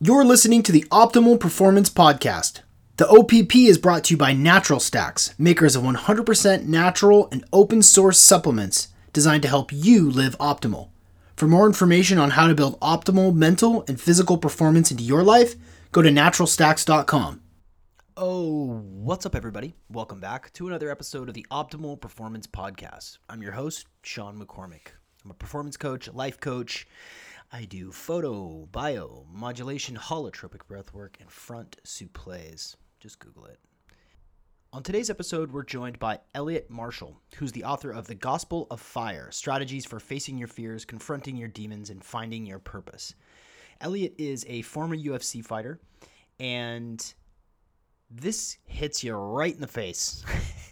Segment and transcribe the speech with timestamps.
[0.00, 2.60] You're listening to the Optimal Performance Podcast.
[2.98, 7.82] The OPP is brought to you by Natural Stacks, makers of 100% natural and open
[7.82, 10.90] source supplements designed to help you live optimal.
[11.34, 15.56] For more information on how to build optimal mental and physical performance into your life,
[15.90, 17.40] go to naturalstacks.com.
[18.16, 19.74] Oh, what's up, everybody?
[19.90, 23.18] Welcome back to another episode of the Optimal Performance Podcast.
[23.28, 24.92] I'm your host, Sean McCormick.
[25.24, 26.86] I'm a performance coach, life coach.
[27.50, 32.76] I do photobiomodulation, holotropic breathwork, and front souffles.
[33.00, 33.58] Just Google it.
[34.74, 38.82] On today's episode, we're joined by Elliot Marshall, who's the author of The Gospel of
[38.82, 43.14] Fire Strategies for Facing Your Fears, Confronting Your Demons, and Finding Your Purpose.
[43.80, 45.80] Elliot is a former UFC fighter,
[46.38, 47.14] and
[48.10, 50.22] this hits you right in the face.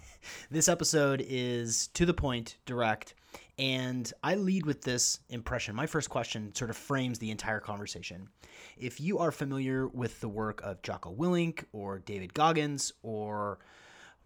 [0.50, 3.14] this episode is to the point, direct,
[3.58, 5.74] and I lead with this impression.
[5.74, 8.28] My first question sort of frames the entire conversation.
[8.76, 13.58] If you are familiar with the work of Jocko Willink or David Goggins or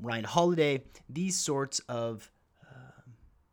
[0.01, 2.31] Ryan Holiday, these sorts of
[2.69, 3.03] uh,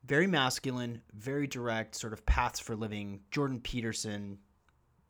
[0.05, 4.39] very masculine, very direct sort of paths for living, Jordan Peterson,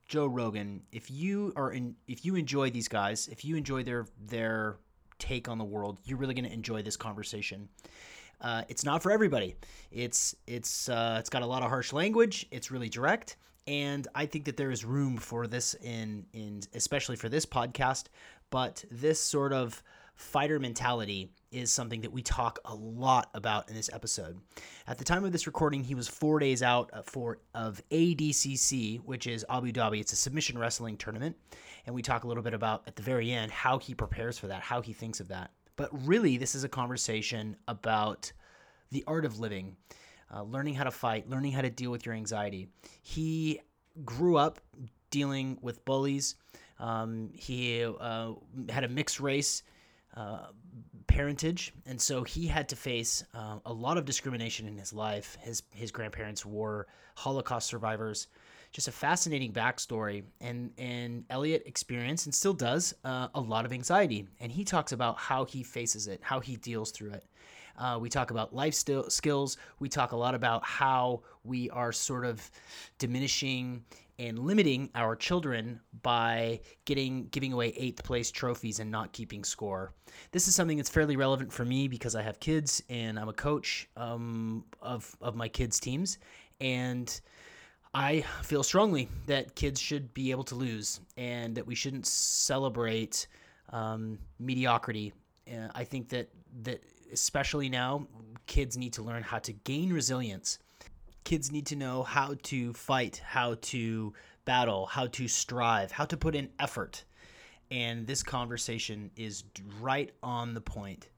[0.08, 4.06] Joe Rogan, if you are in if you enjoy these guys, if you enjoy their
[4.26, 4.78] their
[5.20, 7.68] take on the world, you're really going to enjoy this conversation.
[8.40, 9.56] Uh, it's not for everybody.
[9.92, 12.46] It's it's uh, it's got a lot of harsh language.
[12.52, 17.16] It's really direct, and I think that there is room for this in in especially
[17.16, 18.06] for this podcast.
[18.50, 19.82] But this sort of
[20.16, 24.40] fighter mentality is something that we talk a lot about in this episode.
[24.88, 29.28] At the time of this recording, he was four days out for of ADCC, which
[29.28, 30.00] is Abu Dhabi.
[30.00, 31.36] It's a submission wrestling tournament,
[31.86, 34.48] and we talk a little bit about at the very end how he prepares for
[34.48, 35.52] that, how he thinks of that.
[35.78, 38.34] But really, this is a conversation about
[38.92, 39.78] the art of living,
[40.34, 42.68] uh, learning how to fight, learning how to deal with your anxiety.
[43.02, 43.62] He
[44.04, 44.60] grew up
[45.12, 46.36] dealing with bullies.
[46.80, 48.34] Um, he uh,
[48.70, 49.64] had a mixed race
[50.16, 50.48] uh,
[51.08, 55.38] parentage, and so he had to face uh, a lot of discrimination in his life.
[55.42, 58.28] His his grandparents were Holocaust survivors.
[58.72, 63.72] Just a fascinating backstory, and and Elliot experienced and still does uh, a lot of
[63.72, 67.26] anxiety, and he talks about how he faces it, how he deals through it.
[67.78, 69.58] Uh, we talk about life skills.
[69.80, 72.50] We talk a lot about how we are sort of
[72.98, 73.84] diminishing
[74.20, 79.94] and limiting our children by getting giving away eighth place trophies and not keeping score.
[80.32, 83.34] This is something that's fairly relevant for me because I have kids and I'm a
[83.34, 86.18] coach um, of of my kids' teams,
[86.60, 87.22] and
[87.98, 93.26] I feel strongly that kids should be able to lose and that we shouldn't celebrate
[93.72, 95.14] um, mediocrity.
[95.52, 96.30] Uh, I think that
[96.62, 98.06] that especially now,
[98.46, 100.60] kids need to learn how to gain resilience.
[101.24, 104.14] Kids need to know how to fight, how to
[104.46, 107.04] battle, how to strive, how to put in effort.
[107.72, 109.44] And this conversation is
[109.82, 111.10] right on the point.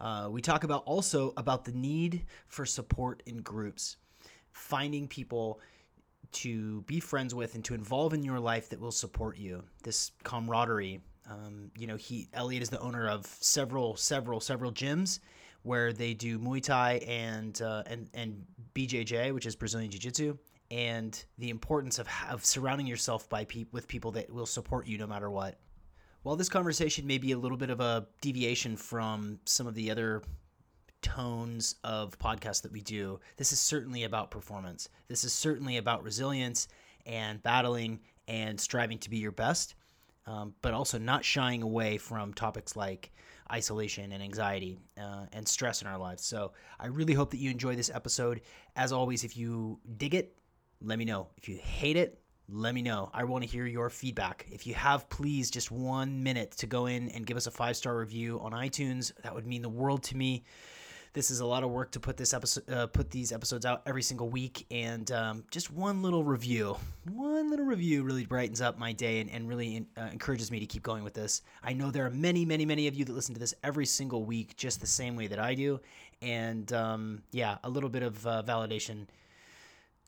[0.00, 3.96] Uh, we talk about also about the need for support in groups,
[4.50, 5.60] finding people
[6.32, 9.62] to be friends with and to involve in your life that will support you.
[9.82, 15.20] This camaraderie, um, you know, he Elliot is the owner of several, several, several gyms
[15.62, 18.44] where they do Muay Thai and uh, and and
[18.74, 20.38] BJJ, which is Brazilian Jiu Jitsu,
[20.70, 24.96] and the importance of of surrounding yourself by pe- with people that will support you
[24.96, 25.58] no matter what.
[26.22, 29.90] While this conversation may be a little bit of a deviation from some of the
[29.90, 30.22] other
[31.02, 34.88] tones of podcasts that we do, this is certainly about performance.
[35.08, 36.68] This is certainly about resilience
[37.04, 39.74] and battling and striving to be your best
[40.26, 43.12] um, but also not shying away from topics like
[43.52, 46.24] isolation and anxiety uh, and stress in our lives.
[46.24, 48.40] So I really hope that you enjoy this episode.
[48.74, 50.36] As always, if you dig it,
[50.82, 51.28] let me know.
[51.36, 53.10] If you hate it, let me know.
[53.12, 54.46] I want to hear your feedback.
[54.50, 57.76] If you have, please, just one minute to go in and give us a five
[57.76, 59.12] star review on iTunes.
[59.22, 60.44] That would mean the world to me.
[61.16, 63.80] This is a lot of work to put this episode, uh, put these episodes out
[63.86, 66.76] every single week, and um, just one little review,
[67.10, 70.66] one little review really brightens up my day and, and really uh, encourages me to
[70.66, 71.40] keep going with this.
[71.62, 74.24] I know there are many, many, many of you that listen to this every single
[74.24, 75.80] week, just the same way that I do,
[76.20, 79.06] and um, yeah, a little bit of uh, validation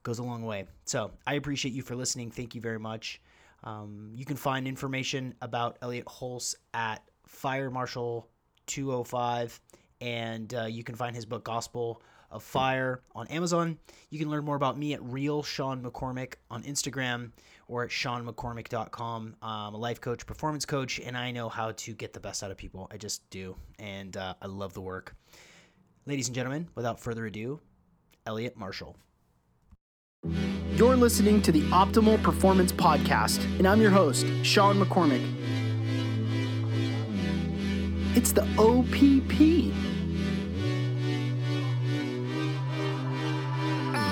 [0.03, 0.67] goes a long way.
[0.85, 2.31] So I appreciate you for listening.
[2.31, 3.23] Thank you very much.
[3.65, 8.29] Um, you can find information about Elliot Hulse at Fire Marshal
[8.67, 9.59] 205
[10.01, 13.79] and uh, you can find his book Gospel of Fire on Amazon.
[14.11, 17.33] You can learn more about me at Real Sean McCormick on Instagram
[17.69, 19.37] or at SeanMcCormick.com.
[19.43, 22.51] I'm a life coach, performance coach, and I know how to get the best out
[22.51, 22.89] of people.
[22.91, 25.15] I just do, and uh, I love the work.
[26.07, 27.61] Ladies and gentlemen, without further ado,
[28.27, 28.97] Elliot Marshall.
[30.75, 35.25] You're listening to the Optimal Performance Podcast, and I'm your host, Sean McCormick.
[38.15, 39.73] It's the OPP.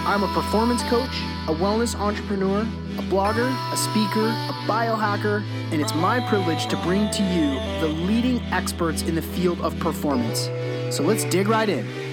[0.06, 1.10] I'm a performance coach,
[1.48, 7.10] a wellness entrepreneur, a blogger, a speaker, a biohacker, and it's my privilege to bring
[7.10, 10.48] to you the leading experts in the field of performance.
[10.94, 12.06] So let's dig right in.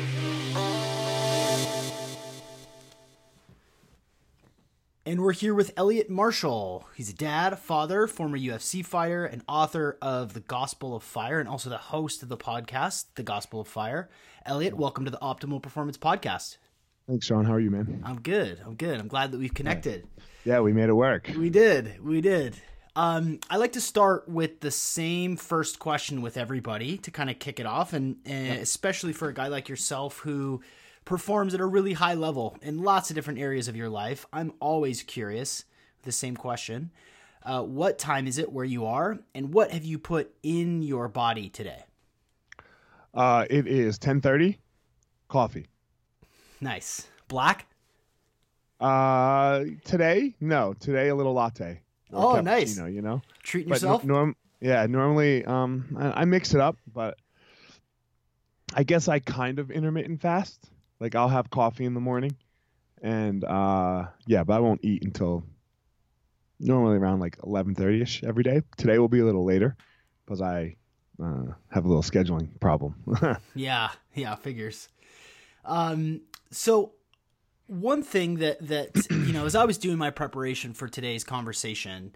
[5.05, 6.87] And we're here with Elliot Marshall.
[6.95, 11.49] He's a dad, father, former UFC fighter, and author of The Gospel of Fire, and
[11.49, 14.09] also the host of the podcast, The Gospel of Fire.
[14.45, 16.55] Elliot, welcome to the Optimal Performance Podcast.
[17.05, 17.43] Thanks, Sean.
[17.43, 18.01] How are you, man?
[18.05, 18.61] I'm good.
[18.65, 18.97] I'm good.
[18.97, 20.07] I'm glad that we've connected.
[20.45, 21.29] Yeah, we made it work.
[21.37, 22.01] We did.
[22.01, 22.55] We did.
[22.95, 27.39] Um, I like to start with the same first question with everybody to kind of
[27.39, 30.61] kick it off, and, and especially for a guy like yourself who
[31.05, 34.25] performs at a really high level in lots of different areas of your life.
[34.31, 35.65] I'm always curious.
[36.03, 36.91] The same question:
[37.43, 41.07] uh, What time is it where you are, and what have you put in your
[41.07, 41.83] body today?
[43.13, 44.57] Uh, it is 10:30.
[45.27, 45.67] Coffee.
[46.61, 47.07] Nice.
[47.27, 47.65] Black?
[48.79, 50.35] Uh, today?
[50.39, 51.79] No, today a little latte.
[52.11, 52.77] Oh, nice.
[52.77, 54.03] You know, Treating but yourself?
[54.03, 57.17] no- norm, yeah, normally um I, I mix it up, but
[58.73, 60.69] I guess I kind of intermittent fast.
[61.03, 62.33] Like I'll have coffee in the morning,
[63.01, 65.43] and uh yeah, but I won't eat until
[66.61, 68.61] normally around like 11:30 ish every day.
[68.77, 69.75] Today will be a little later
[70.25, 70.77] because I
[71.21, 72.95] uh, have a little scheduling problem.
[73.53, 74.87] Yeah, yeah, figures.
[75.65, 76.21] Um,
[76.51, 76.93] so
[77.67, 82.15] one thing that that you know, as I was doing my preparation for today's conversation,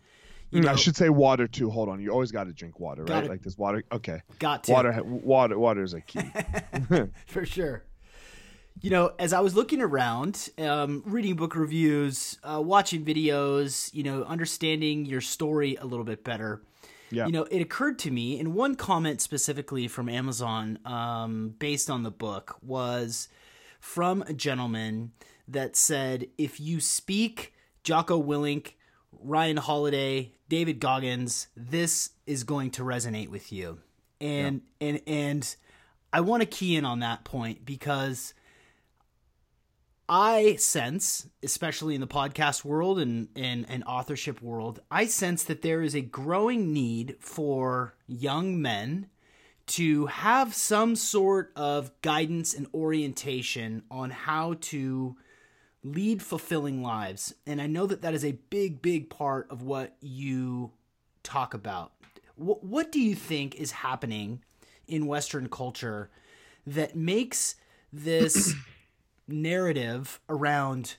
[0.50, 1.70] you know, I should say water too.
[1.70, 3.10] Hold on, you always got to drink water, right?
[3.10, 3.84] Gotta- Like this water.
[3.92, 6.22] Okay, got to water, water, water is a key.
[7.28, 7.84] for sure.
[8.82, 14.04] You know, as I was looking around, um, reading book reviews, uh, watching videos, you
[14.04, 16.62] know, understanding your story a little bit better.
[17.10, 17.26] Yeah.
[17.26, 22.04] You know, it occurred to me, and one comment specifically from Amazon, um, based on
[22.04, 23.30] the book, was
[23.80, 25.14] from a gentleman
[25.48, 27.54] that said, "If you speak
[27.84, 28.74] Jocko Willink,
[29.12, 33.80] Ryan Holiday, David Goggins, this is going to resonate with you."
[34.20, 35.56] And and and
[36.12, 38.34] I want to key in on that point because
[40.10, 45.62] I sense, especially in the podcast world and, and, and authorship world, I sense that
[45.62, 49.10] there is a growing need for young men
[49.68, 55.18] to have some sort of guidance and orientation on how to
[55.84, 57.34] lead fulfilling lives.
[57.46, 60.72] And I know that that is a big, big part of what you
[61.22, 61.92] talk about.
[62.36, 64.42] What, what do you think is happening
[64.88, 66.10] in Western culture
[66.66, 67.56] that makes
[67.92, 68.54] this
[69.28, 70.96] narrative around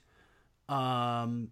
[0.69, 1.51] um,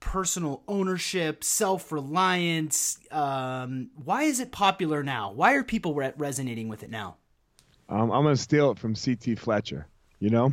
[0.00, 2.98] personal ownership, self reliance.
[3.10, 5.32] Um, why is it popular now?
[5.32, 7.16] Why are people re- resonating with it now?
[7.88, 9.36] Um, I'm gonna steal it from C.T.
[9.36, 9.86] Fletcher.
[10.18, 10.52] You know,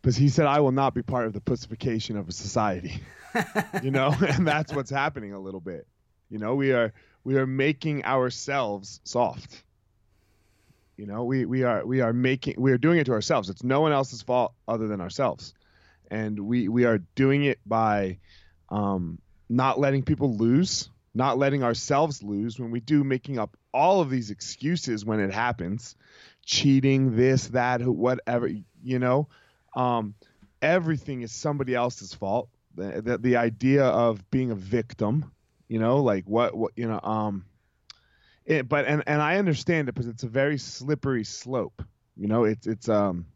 [0.00, 3.00] because he said, "I will not be part of the pussification of a society."
[3.82, 5.86] you know, and that's what's happening a little bit.
[6.30, 6.92] You know, we are
[7.24, 9.64] we are making ourselves soft.
[10.96, 13.50] You know, we we are we are making we are doing it to ourselves.
[13.50, 15.52] It's no one else's fault other than ourselves,
[16.10, 18.18] and we we are doing it by
[18.70, 24.00] um, not letting people lose, not letting ourselves lose when we do, making up all
[24.00, 25.96] of these excuses when it happens,
[26.46, 28.50] cheating, this, that, whatever.
[28.82, 29.28] You know,
[29.74, 30.14] um,
[30.62, 32.48] everything is somebody else's fault.
[32.74, 35.30] The, the the idea of being a victim,
[35.68, 37.44] you know, like what what you know, um,
[38.46, 41.82] it, but and and I understand it because it's a very slippery slope.
[42.16, 43.26] You know, it's it's um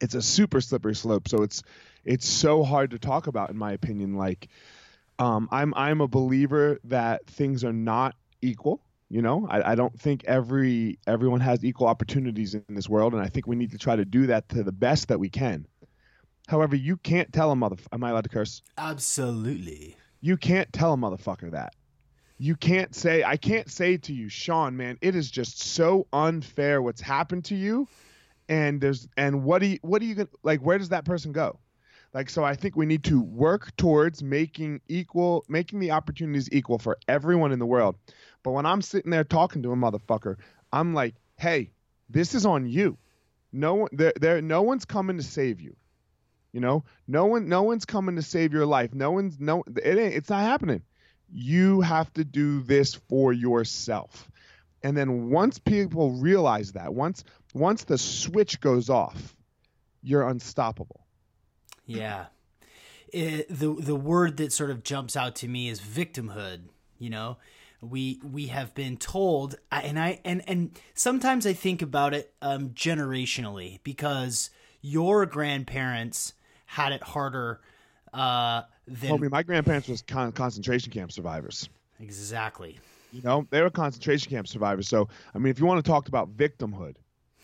[0.00, 1.28] it's a super slippery slope.
[1.28, 1.62] So it's
[2.04, 4.16] it's so hard to talk about, in my opinion.
[4.16, 4.48] Like,
[5.18, 8.82] um, I'm I'm a believer that things are not equal.
[9.08, 13.22] You know, I, I don't think every everyone has equal opportunities in this world, and
[13.22, 15.66] I think we need to try to do that to the best that we can.
[16.48, 17.76] However, you can't tell a mother.
[17.92, 18.62] Am I allowed to curse?
[18.76, 19.96] Absolutely.
[20.20, 21.74] You can't tell a motherfucker that.
[22.42, 26.82] You can't say, I can't say to you, Sean, man, it is just so unfair
[26.82, 27.86] what's happened to you.
[28.48, 31.30] And there's, and what do you, what are you, gonna- like, where does that person
[31.30, 31.60] go?
[32.12, 36.80] Like, so I think we need to work towards making equal, making the opportunities equal
[36.80, 37.94] for everyone in the world.
[38.42, 40.34] But when I'm sitting there talking to a motherfucker,
[40.72, 41.70] I'm like, hey,
[42.10, 42.98] this is on you.
[43.52, 45.76] No one, there, there, no one's coming to save you.
[46.52, 48.92] You know, no one, no one's coming to save your life.
[48.92, 50.82] No one's, no, it ain't, it's not happening.
[51.32, 54.30] You have to do this for yourself.
[54.82, 57.24] And then once people realize that, once,
[57.54, 59.34] once the switch goes off,
[60.02, 61.06] you're unstoppable.
[61.86, 62.26] Yeah.
[63.12, 66.62] it, the the word that sort of jumps out to me is victimhood.
[66.98, 67.36] You know,
[67.80, 72.70] we we have been told, and I and and sometimes I think about it um,
[72.70, 76.32] generationally because your grandparents
[76.66, 77.60] had it harder
[78.12, 81.68] uh, Homie, my grandparents was con- concentration camp survivors.
[82.00, 82.78] exactly
[83.12, 84.88] You know, they were concentration camp survivors.
[84.88, 86.96] So, I mean, if you want to talk about victimhood,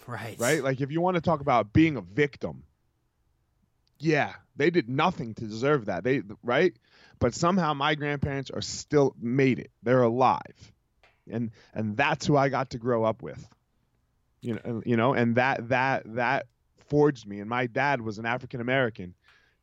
[0.07, 0.63] right right?
[0.63, 2.65] Like, if you want to talk about being a victim,
[3.99, 6.05] yeah, they did nothing to deserve that.
[6.05, 6.75] They, right?
[7.19, 9.71] But somehow my grandparents are still made it.
[9.83, 10.73] They're alive,
[11.31, 13.47] and and that's who I got to grow up with.
[14.41, 16.47] You know, you know, and that that that
[16.89, 17.41] forged me.
[17.41, 19.15] And my dad was an African American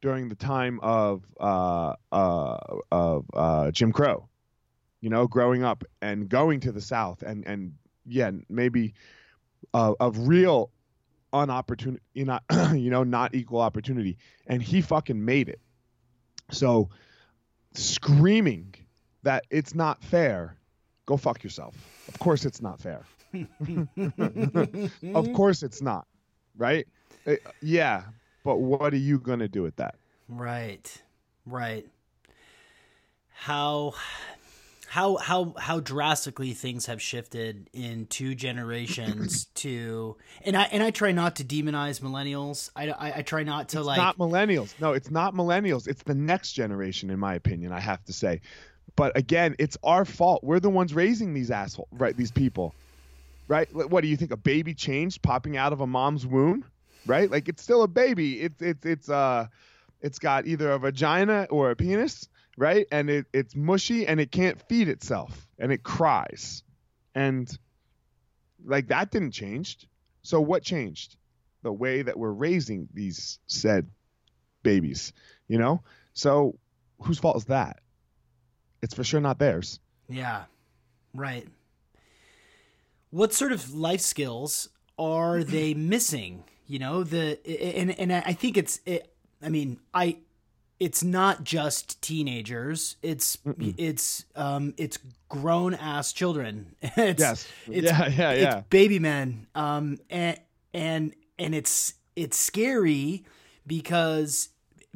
[0.01, 2.57] during the time of uh, uh,
[2.91, 4.27] of uh, Jim Crow.
[5.01, 7.73] You know, growing up and going to the South, and and
[8.05, 8.93] yeah, maybe
[9.73, 10.71] uh, of real
[11.33, 12.39] unopportunity, you know,
[12.73, 15.59] you know, not equal opportunity, and he fucking made it.
[16.51, 16.89] So,
[17.73, 18.75] screaming
[19.23, 20.57] that it's not fair,
[21.05, 21.75] go fuck yourself.
[22.07, 23.03] Of course, it's not fair.
[25.15, 26.07] of course, it's not.
[26.57, 26.87] Right?
[27.27, 28.03] Uh, yeah,
[28.45, 29.95] but what are you gonna do with that?
[30.29, 31.01] Right.
[31.45, 31.87] Right.
[33.33, 33.95] How
[34.87, 40.91] how how how drastically things have shifted in two generations to and I and I
[40.91, 42.69] try not to demonize millennials.
[42.75, 44.79] I I, I try not to It's like not millennials.
[44.79, 45.87] No, it's not millennials.
[45.87, 47.71] It's the next generation, in my opinion.
[47.71, 48.41] I have to say,
[48.95, 50.43] but again, it's our fault.
[50.43, 52.15] We're the ones raising these asshole, right?
[52.15, 52.75] These people,
[53.47, 53.67] right?
[53.73, 54.31] What do you think?
[54.31, 56.63] A baby changed popping out of a mom's womb,
[57.05, 57.29] right?
[57.29, 58.41] Like it's still a baby.
[58.41, 59.47] It's it's it's uh,
[60.01, 62.87] it's got either a vagina or a penis, right?
[62.91, 66.63] And it it's mushy and it can't feed itself and it cries,
[67.13, 67.49] and
[68.65, 69.87] like that didn't change.
[70.21, 71.17] So what changed?
[71.61, 73.89] The way that we're raising these said
[74.63, 75.13] babies,
[75.47, 75.81] you know?
[76.13, 76.57] So
[76.99, 77.79] whose fault is that?
[78.81, 79.79] It's for sure not theirs.
[80.09, 80.43] Yeah.
[81.13, 81.47] Right.
[83.11, 86.43] What sort of life skills are they missing?
[86.67, 87.39] You know, the
[87.79, 90.17] and and I think it's it, I mean, I
[90.79, 92.97] it's not just teenagers.
[93.01, 93.37] It's
[93.77, 94.97] it's um it's
[95.29, 96.75] grown ass children.
[96.81, 97.47] It's, Yes.
[97.67, 98.61] It's, Yeah, yeah, it's yeah.
[98.69, 99.47] baby men.
[99.55, 100.39] Um and
[100.73, 103.25] and and it's it's scary
[103.67, 104.49] because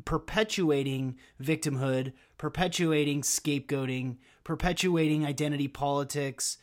[0.06, 6.58] perpetuating victimhood, perpetuating scapegoating, perpetuating identity politics,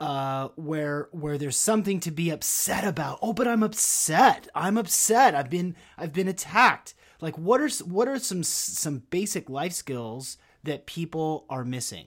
[0.00, 3.18] uh, where where there's something to be upset about.
[3.22, 4.48] Oh, but I'm upset.
[4.54, 5.34] I'm upset.
[5.34, 6.94] I've been I've been attacked.
[7.20, 12.06] Like, what are what are some some basic life skills that people are missing?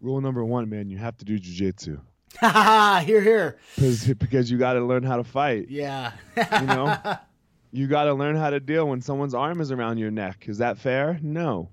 [0.00, 2.00] Rule number one, man, you have to do jujitsu.
[2.38, 3.02] Ha ha ha!
[3.04, 3.58] Here, here.
[3.74, 5.66] Because because you got to learn how to fight.
[5.68, 6.12] Yeah.
[6.36, 6.96] You know,
[7.72, 10.44] you got to learn how to deal when someone's arm is around your neck.
[10.48, 11.18] Is that fair?
[11.22, 11.68] No.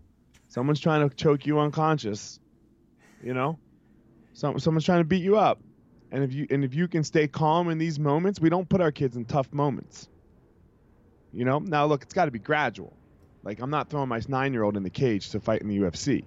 [0.50, 2.40] Someone's trying to choke you unconscious.
[3.22, 3.60] You know,
[4.38, 5.60] Some, someone's trying to beat you up,
[6.12, 8.82] and if you and if you can stay calm in these moments, we don't put
[8.82, 10.08] our kids in tough moments.
[11.34, 11.58] You know.
[11.58, 12.96] Now look, it's got to be gradual.
[13.42, 16.24] Like I'm not throwing my nine-year-old in the cage to fight in the UFC.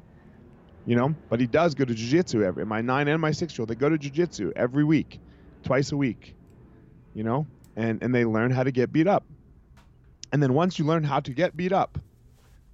[0.86, 2.66] You know, but he does go to jujitsu every.
[2.66, 5.20] My nine and my six-year-old, they go to jujitsu every week,
[5.62, 6.34] twice a week.
[7.14, 9.24] You know, and and they learn how to get beat up.
[10.32, 11.96] And then once you learn how to get beat up,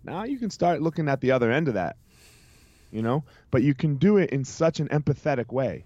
[0.03, 1.97] now you can start looking at the other end of that.
[2.97, 5.85] You know, but you can do it in such an empathetic way.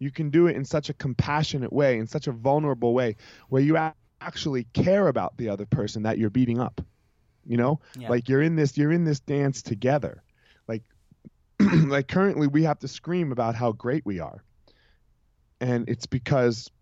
[0.00, 3.14] You can do it in such a compassionate way, in such a vulnerable way,
[3.48, 3.76] where you
[4.20, 6.80] actually care about the other person that you're beating up.
[7.46, 8.08] You know, Yeah.
[8.08, 10.24] like you're in this, you're in this dance together.
[10.66, 10.82] Like,
[11.60, 14.42] like currently we have to scream about how great we are,
[15.60, 16.72] and it's because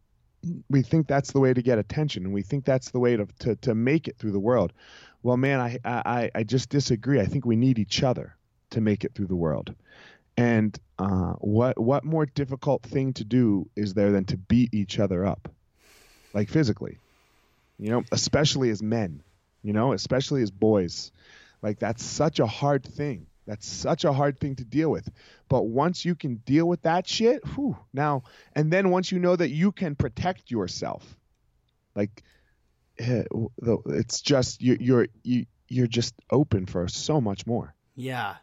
[0.71, 3.27] we think that's the way to get attention and we think that's the way to,
[3.41, 4.73] to, to make it through the world
[5.23, 8.37] well man I, I i just disagree i think we need each other
[8.71, 9.75] to make it through the world.
[10.37, 14.99] And uh, what what more difficult thing to do is there than to beat each
[14.99, 15.49] other up?
[16.33, 16.99] Like physically.
[17.79, 19.23] You know especially as men
[19.63, 21.13] you know especially as boys.
[21.63, 23.27] Like that's such a hard thing.
[23.47, 25.11] That's such a hard thing to deal with.
[25.49, 28.23] But once you can deal with that shit whew, now
[28.55, 31.17] and then once you know that you can protect yourself
[31.95, 32.23] like
[32.99, 33.25] eh,
[33.87, 37.75] it's just you're you're you, you're just open for so much more.
[37.95, 38.37] Yeah.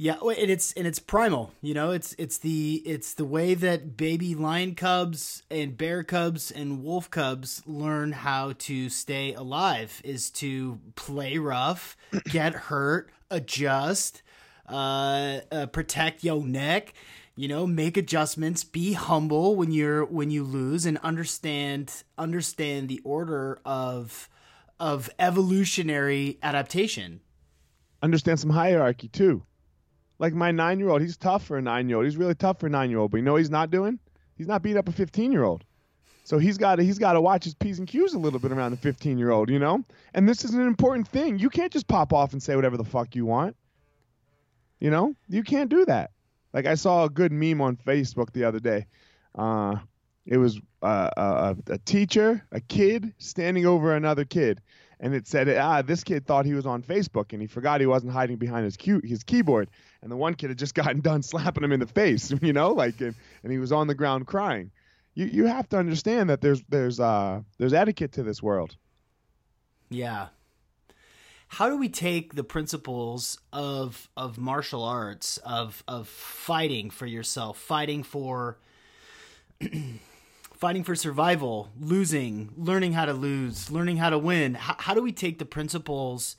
[0.00, 1.90] Yeah, and it's and it's primal, you know.
[1.90, 7.10] It's it's the it's the way that baby lion cubs and bear cubs and wolf
[7.10, 14.22] cubs learn how to stay alive is to play rough, get hurt, adjust,
[14.68, 16.94] uh, uh protect your neck,
[17.34, 23.00] you know, make adjustments, be humble when you're when you lose and understand understand the
[23.02, 24.28] order of
[24.78, 27.20] of evolutionary adaptation
[28.00, 29.42] understand some hierarchy too.
[30.18, 32.06] Like my nine year old, he's tough for a nine year old.
[32.06, 33.98] He's really tough for a nine year old, but you know he's not doing?
[34.36, 35.64] He's not beating up a 15 year old.
[36.24, 38.52] So he's got to he's got to watch his p's and q's a little bit
[38.52, 39.84] around the 15 year old, you know.
[40.12, 41.38] And this is an important thing.
[41.38, 43.56] You can't just pop off and say whatever the fuck you want.
[44.78, 46.10] You know, you can't do that.
[46.52, 48.86] Like I saw a good meme on Facebook the other day.
[49.34, 49.76] Uh,
[50.26, 54.60] it was uh, a, a teacher, a kid standing over another kid,
[55.00, 57.86] and it said, "Ah, this kid thought he was on Facebook, and he forgot he
[57.86, 59.70] wasn't hiding behind his cue, his keyboard."
[60.02, 62.72] And the one kid had just gotten done slapping him in the face, you know,
[62.72, 64.70] like, and, and he was on the ground crying.
[65.14, 68.76] You you have to understand that there's there's uh there's etiquette to this world.
[69.90, 70.28] Yeah.
[71.48, 77.58] How do we take the principles of of martial arts of of fighting for yourself,
[77.58, 78.58] fighting for
[80.54, 84.54] fighting for survival, losing, learning how to lose, learning how to win.
[84.54, 86.36] How, how do we take the principles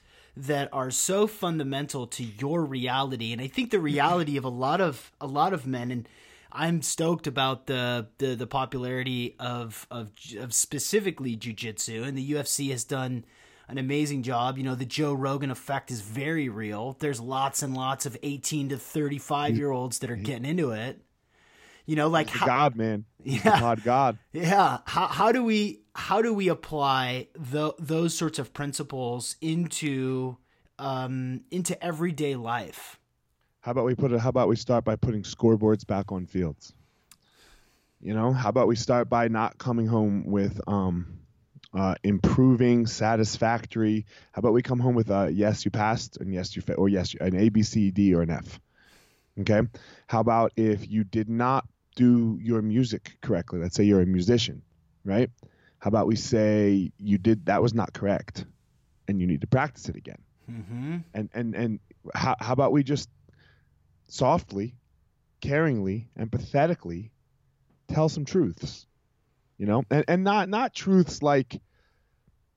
[0.47, 3.33] that are so fundamental to your reality?
[3.33, 3.85] And I think the mm-hmm.
[3.85, 6.07] reality of a lot of a lot of men and
[6.51, 12.71] I'm stoked about the the, the popularity of, of of specifically jujitsu, and the UFC
[12.71, 13.25] has done
[13.67, 14.57] an amazing job.
[14.57, 16.97] You know, the Joe Rogan effect is very real.
[16.99, 20.23] There's lots and lots of 18 to 35 year olds that are mm-hmm.
[20.23, 20.99] getting into it.
[21.85, 24.79] You know, like how, God, man, yeah, God, God, yeah.
[24.85, 30.37] How how do we how do we apply the, those sorts of principles into
[30.77, 32.99] um, into everyday life?
[33.61, 34.19] How about we put it?
[34.19, 36.73] How about we start by putting scoreboards back on fields?
[37.99, 41.19] You know, how about we start by not coming home with um,
[41.73, 44.05] uh, improving, satisfactory.
[44.31, 46.87] How about we come home with a yes, you passed, and yes, you fa- or
[46.87, 48.59] yes, an A, B, C, D, or an F.
[49.41, 49.61] Okay.
[50.07, 53.59] How about if you did not do your music correctly.
[53.59, 54.61] Let's say you're a musician,
[55.03, 55.29] right?
[55.79, 58.45] How about we say you did that was not correct,
[59.07, 60.19] and you need to practice it again.
[60.51, 60.97] Mm-hmm.
[61.13, 61.79] And and and
[62.13, 63.09] how how about we just
[64.07, 64.75] softly,
[65.41, 67.11] caringly, empathetically
[67.87, 68.85] tell some truths,
[69.57, 71.61] you know, and and not not truths like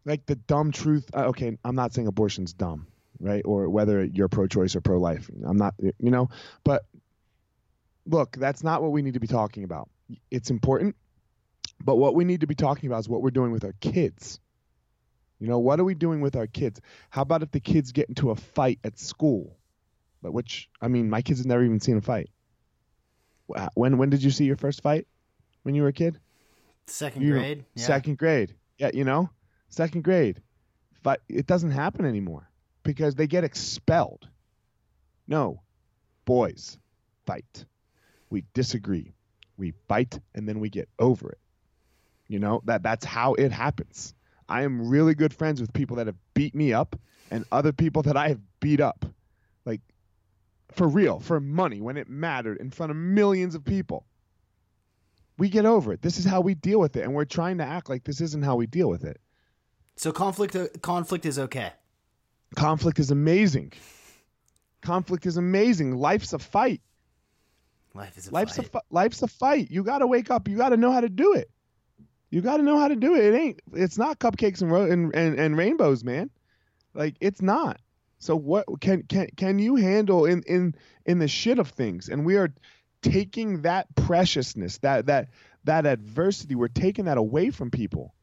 [0.05, 1.09] like the dumb truth.
[1.15, 2.87] Uh, okay, I'm not saying abortion's dumb,
[3.21, 3.43] right?
[3.45, 5.31] Or whether you're pro-choice or pro-life.
[5.45, 6.29] I'm not, you know,
[6.65, 6.85] but
[8.05, 9.89] look, that's not what we need to be talking about.
[10.31, 10.97] It's important,
[11.85, 14.41] but what we need to be talking about is what we're doing with our kids.
[15.39, 16.81] You know, what are we doing with our kids?
[17.11, 19.57] How about if the kids get into a fight at school?
[20.23, 22.31] But which, I mean, my kids have never even seen a fight.
[23.55, 25.07] Uh, when when did you see your first fight?
[25.65, 26.19] When you were a kid?
[26.87, 27.65] Second you, grade.
[27.75, 27.85] Yeah.
[27.85, 28.55] Second grade.
[28.79, 29.31] Yeah, you know,
[29.69, 30.41] second grade.
[31.03, 32.49] But it doesn't happen anymore
[32.85, 34.29] because they get expelled.
[35.27, 35.63] No,
[36.25, 36.79] boys,
[37.27, 37.65] fight
[38.33, 39.13] we disagree,
[39.59, 41.39] we fight, and then we get over it.
[42.33, 44.15] You know that that's how it happens.
[44.49, 46.99] I am really good friends with people that have beat me up
[47.31, 49.05] and other people that I have beat up,
[49.67, 49.83] like
[50.73, 54.07] for real, for money when it mattered in front of millions of people.
[55.37, 56.01] We get over it.
[56.01, 58.43] This is how we deal with it, and we're trying to act like this isn't
[58.43, 59.21] how we deal with it.
[59.97, 61.73] So conflict, uh, conflict is okay.
[62.57, 63.75] Conflict is amazing.
[64.81, 65.97] Conflict is amazing.
[65.97, 66.81] Life's a fight.
[67.93, 68.67] Life is a life's fight.
[68.67, 69.71] a fu- life's a fight.
[69.71, 70.49] You got to wake up.
[70.49, 71.51] You got to know how to do it.
[72.33, 73.27] You got to know how to do it.
[73.27, 73.61] It ain't.
[73.75, 76.31] It's not cupcakes and, and and and rainbows, man.
[76.95, 77.79] Like it's not.
[78.19, 82.09] So what can can can you handle in in in the shit of things?
[82.09, 82.51] And we are
[83.03, 85.29] taking that preciousness, that that
[85.65, 88.15] that adversity, we're taking that away from people.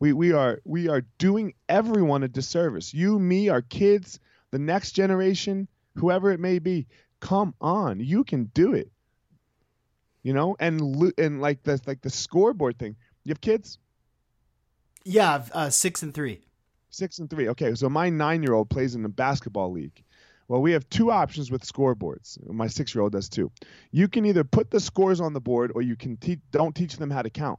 [0.00, 2.92] We we are we are doing everyone a disservice.
[2.92, 4.18] You, me, our kids,
[4.50, 6.88] the next generation, whoever it may be.
[7.20, 8.90] Come on, you can do it
[10.22, 12.96] you know, and and like the like the scoreboard thing.
[13.24, 13.78] You have kids?
[15.04, 16.40] Yeah, uh, six and three.
[16.90, 17.48] Six and three.
[17.48, 20.02] Okay, so my nine-year-old plays in the basketball league.
[20.48, 22.38] Well, we have two options with scoreboards.
[22.52, 23.50] My six-year-old does too.
[23.90, 26.96] You can either put the scores on the board, or you can te- don't teach
[26.96, 27.58] them how to count.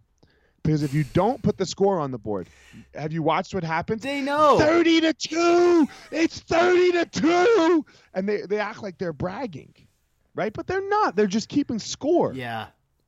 [0.62, 2.47] Because if you don't put the score on the board,
[2.93, 4.02] have you watched what happens?
[4.02, 4.58] They know.
[4.60, 5.88] 30 to 2.
[6.12, 7.86] It's 30 to 2.
[8.13, 9.73] And they, they act like they're bragging
[10.36, 10.54] right?
[10.54, 11.15] But they're not.
[11.15, 12.34] They're just keeping score.
[12.34, 12.67] Yeah.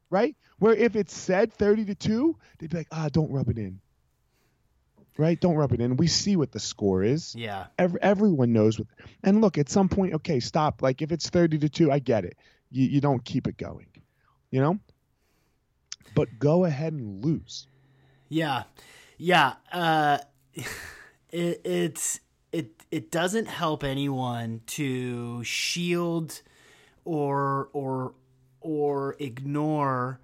[0.10, 0.36] Right?
[0.60, 3.80] Where if it said 30 to 2, they'd be like, ah, don't rub it in.
[5.18, 5.40] Right?
[5.40, 5.98] Don't rub it in.
[5.98, 7.36] We see what the score is.
[7.36, 7.68] Yeah.
[7.78, 8.88] Every, everyone knows what.
[9.24, 10.82] And look, at some point, okay, stop.
[10.82, 12.38] Like if it's 30 to 2, I get it.
[12.72, 13.88] You, you don't keep it going.
[14.52, 14.80] You know?
[16.16, 17.68] But go ahead and lose.
[18.30, 18.64] Yeah.
[19.18, 19.54] Yeah.
[19.72, 20.20] Uh,
[21.32, 22.20] it, it's.
[22.52, 26.42] It, it doesn't help anyone to shield
[27.04, 28.14] or or
[28.62, 30.22] or ignore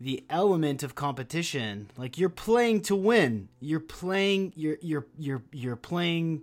[0.00, 1.90] the element of competition.
[1.96, 3.48] Like you're playing to win.
[3.60, 6.42] You're playing you're you're you're you're playing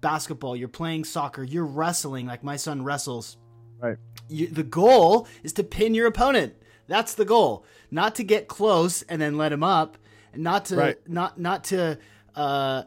[0.00, 3.36] basketball, you're playing soccer, you're wrestling, like my son wrestles.
[3.80, 3.96] Right.
[4.28, 6.54] You, the goal is to pin your opponent.
[6.88, 9.98] That's the goal, not to get close and then let him up,
[10.34, 11.08] not to Right.
[11.08, 11.98] not not to
[12.34, 12.84] uh,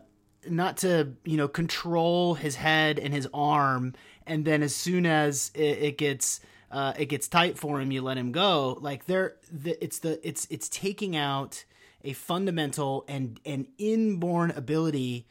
[0.49, 3.93] not to you know control his head and his arm,
[4.27, 6.41] and then as soon as it, it gets
[6.71, 8.77] uh, it gets tight for him, you let him go.
[8.81, 11.65] Like there, the, it's the it's it's taking out
[12.03, 15.27] a fundamental and an inborn ability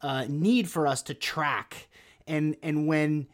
[0.00, 1.88] uh, need for us to track,
[2.26, 3.26] and and when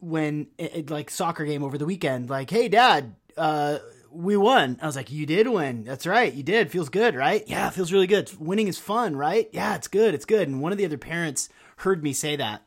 [0.00, 3.78] when it, it- like soccer game over the weekend, like, hey, dad, uh,
[4.10, 4.78] we won.
[4.82, 5.84] I was like, you did win.
[5.84, 6.70] That's right, you did.
[6.70, 7.42] Feels good, right?
[7.46, 8.30] Yeah, feels really good.
[8.38, 9.48] Winning is fun, right?
[9.52, 10.14] Yeah, it's good.
[10.14, 10.48] It's good.
[10.48, 11.48] And one of the other parents
[11.78, 12.62] heard me say that,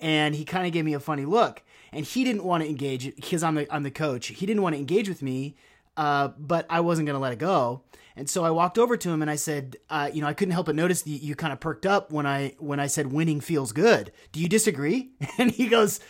[0.00, 1.62] and he kind of gave me a funny look.
[1.96, 4.26] And he didn't want to engage because I'm the I'm the coach.
[4.26, 5.56] He didn't want to engage with me,
[5.96, 7.84] uh, but I wasn't going to let it go.
[8.16, 10.52] And so I walked over to him and I said, uh, you know, I couldn't
[10.52, 13.40] help but notice that you kind of perked up when I when I said winning
[13.40, 14.12] feels good.
[14.32, 15.12] Do you disagree?
[15.38, 16.00] And he goes,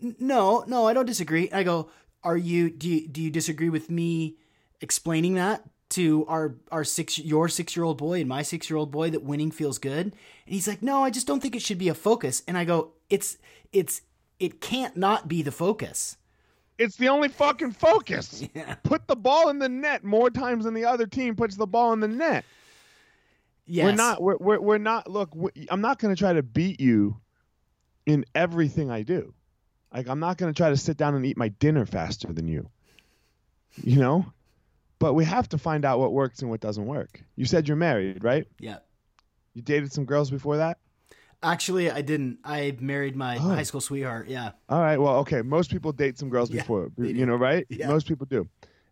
[0.00, 1.48] no, no, I don't disagree.
[1.48, 1.90] And I go,
[2.22, 4.36] are you do you, do you disagree with me
[4.82, 8.76] explaining that to our our six your six year old boy and my six year
[8.76, 10.04] old boy that winning feels good?
[10.04, 10.14] And
[10.54, 12.42] he's like, no, I just don't think it should be a focus.
[12.46, 13.38] And I go, it's
[13.72, 14.02] it's
[14.40, 16.16] it can't not be the focus.
[16.78, 18.42] It's the only fucking focus.
[18.54, 18.74] Yeah.
[18.82, 21.92] Put the ball in the net more times than the other team puts the ball
[21.92, 22.44] in the net.
[23.66, 23.84] Yes.
[23.84, 24.22] We're not.
[24.22, 25.08] We're, we're, we're not.
[25.08, 27.20] Look, we, I'm not going to try to beat you
[28.06, 29.34] in everything I do.
[29.94, 32.48] Like, I'm not going to try to sit down and eat my dinner faster than
[32.48, 32.68] you.
[33.76, 34.26] You know?
[34.98, 37.22] But we have to find out what works and what doesn't work.
[37.36, 38.46] You said you're married, right?
[38.58, 38.78] Yeah.
[39.54, 40.78] You dated some girls before that?
[41.42, 42.38] Actually, I didn't.
[42.44, 43.40] I married my Oh.
[43.40, 44.28] high school sweetheart.
[44.28, 44.52] Yeah.
[44.68, 44.98] All right.
[44.98, 45.40] Well, okay.
[45.42, 47.66] Most people date some girls Yeah, before, you know, right?
[47.70, 47.88] Yeah.
[47.88, 48.46] Most people do.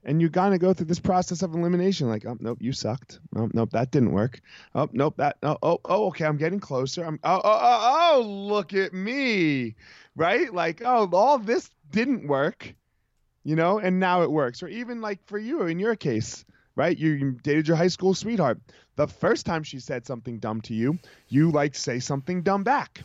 [0.04, 2.08] And you kind of go through this process of elimination.
[2.08, 3.18] Like, oh, nope, you sucked.
[3.36, 4.40] Oh, nope, that didn't work.
[4.74, 5.36] Oh, nope, that.
[5.42, 6.24] Oh, oh, oh, okay.
[6.24, 7.04] I'm getting closer.
[7.04, 7.18] I'm.
[7.22, 9.74] Oh, oh, oh, oh, look at me,
[10.16, 10.52] right?
[10.54, 12.74] Like, oh, all this didn't work,
[13.44, 14.62] you know, and now it works.
[14.62, 16.46] Or even like for you in your case,
[16.78, 16.96] right?
[16.96, 18.58] You, you dated your high school sweetheart.
[18.96, 23.02] The first time she said something dumb to you, you like say something dumb back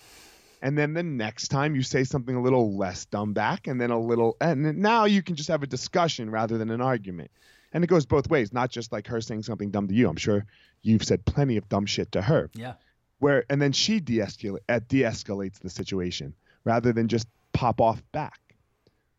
[0.62, 3.90] and then the next time you say something a little less dumb back and then
[3.92, 7.30] a little and now you can just have a discussion rather than an argument
[7.74, 10.16] and it goes both ways not just like her saying something dumb to you i'm
[10.16, 10.46] sure
[10.82, 12.76] you've said plenty of dumb shit to her Yeah.
[13.20, 16.34] where and then she de-escalate, uh, de-escalates the situation
[16.64, 18.40] rather than just pop off back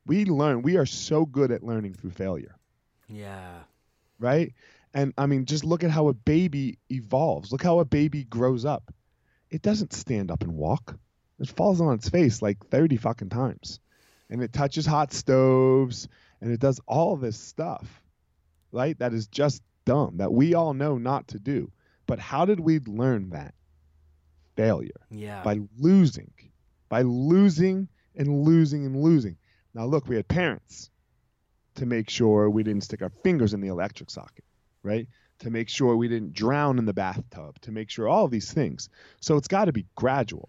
[0.06, 2.56] we learn we are so good at learning through failure
[3.06, 3.58] Yeah.
[4.24, 4.54] Right?
[4.94, 7.52] And I mean, just look at how a baby evolves.
[7.52, 8.92] Look how a baby grows up.
[9.50, 10.96] It doesn't stand up and walk.
[11.38, 13.80] It falls on its face like 30 fucking times.
[14.30, 16.08] And it touches hot stoves
[16.40, 18.02] and it does all this stuff,
[18.72, 18.98] right?
[18.98, 21.70] That is just dumb, that we all know not to do.
[22.06, 23.54] But how did we learn that?
[24.56, 25.42] Failure Yeah.
[25.42, 26.32] by losing,
[26.88, 29.36] by losing and losing and losing.
[29.74, 30.90] Now, look, we had parents
[31.76, 34.44] to make sure we didn't stick our fingers in the electric socket,
[34.82, 35.08] right?
[35.40, 38.88] To make sure we didn't drown in the bathtub, to make sure all these things.
[39.20, 40.48] So it's got to be gradual.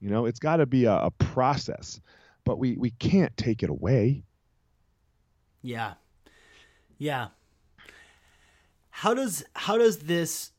[0.00, 2.00] You know, it's got to be a, a process,
[2.44, 4.24] but we, we can't take it away.
[5.62, 5.94] Yeah.
[6.98, 7.28] Yeah.
[8.90, 10.52] How does how does this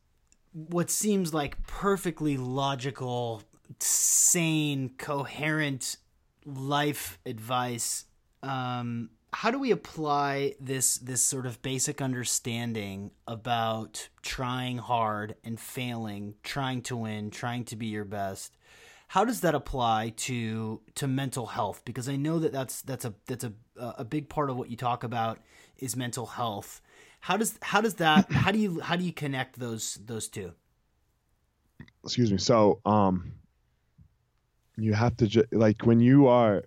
[0.54, 3.44] what seems like perfectly logical,
[3.80, 5.98] sane, coherent
[6.46, 8.06] life advice
[8.42, 15.60] um how do we apply this this sort of basic understanding about trying hard and
[15.60, 18.58] failing, trying to win, trying to be your best?
[19.08, 21.82] How does that apply to to mental health?
[21.86, 24.78] Because I know that that's that's a that's a a big part of what you
[24.78, 25.40] talk about
[25.78, 26.82] is mental health.
[27.22, 30.54] How does how does that how do you how do you connect those those two?
[32.04, 33.34] excuse me so um
[34.78, 36.64] you have to ju- like when you are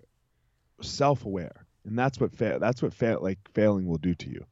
[0.81, 4.45] self-aware and that's what that's what like failing will do to you.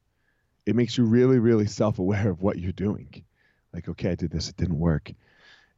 [0.66, 3.24] It makes you really really self-aware of what you're doing.
[3.72, 5.12] Like okay i did this it didn't work.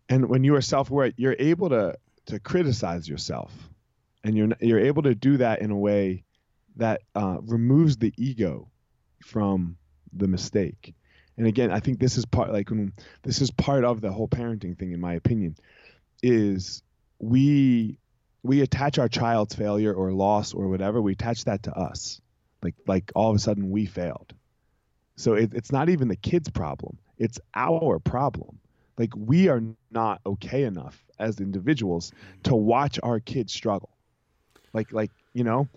[0.08, 3.52] And when you are self-aware you're able to to criticize yourself.
[4.24, 6.24] And you're you're able to do that in a way
[6.76, 8.68] that uh, removes the ego
[9.24, 9.76] from
[10.12, 10.94] the mistake.
[11.38, 12.70] And again i think this is part like
[13.22, 15.56] this is part of the whole parenting thing in my opinion
[16.22, 16.82] is
[17.18, 17.98] we
[18.46, 22.20] we attach our child's failure or loss or whatever we attach that to us.
[22.62, 24.32] Like like all of a sudden we failed.
[25.16, 26.98] So it, it's not even the kid's problem.
[27.18, 28.60] It's our problem.
[28.98, 32.12] Like we are not okay enough as individuals
[32.44, 33.90] to watch our kids struggle.
[34.72, 35.68] Like like you know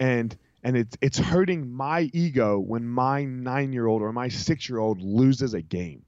[0.00, 4.68] and and it's it's hurting my ego when my nine year old or my six
[4.68, 6.04] year old loses a game.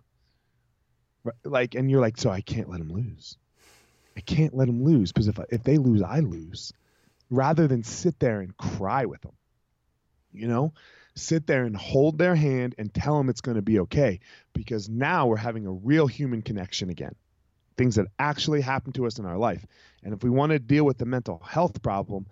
[1.44, 3.36] Like and you're like so i can't let him lose
[4.18, 6.72] I can't let them lose because if if they lose, I lose.
[7.30, 9.34] Rather than sit there and cry with them,
[10.32, 10.72] you know,
[11.14, 14.18] sit there and hold their hand and tell them it's going to be okay
[14.54, 17.14] because now we're having a real human connection again.
[17.76, 19.64] Things that actually happen to us in our life.
[20.02, 22.26] And if we want to deal with the mental health problem,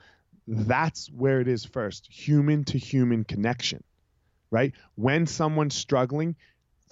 [0.49, 3.85] that's where it is first human to human connection,
[4.51, 4.73] right?
[4.97, 6.35] When someone's struggling,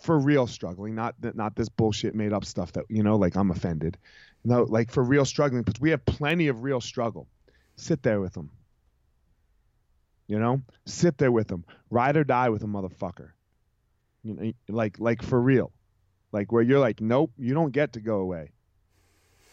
[0.02, 3.50] for real struggling, not not this bullshit made up stuff that you know, like I'm
[3.50, 3.98] offended.
[4.44, 7.28] No, like for real struggling, because we have plenty of real struggle.
[7.76, 8.50] Sit there with them.
[10.26, 13.30] You know, sit there with them, ride or die with a motherfucker.
[14.22, 15.72] You know, like like for real,
[16.32, 18.52] like where you're like, nope, you don't get to go away.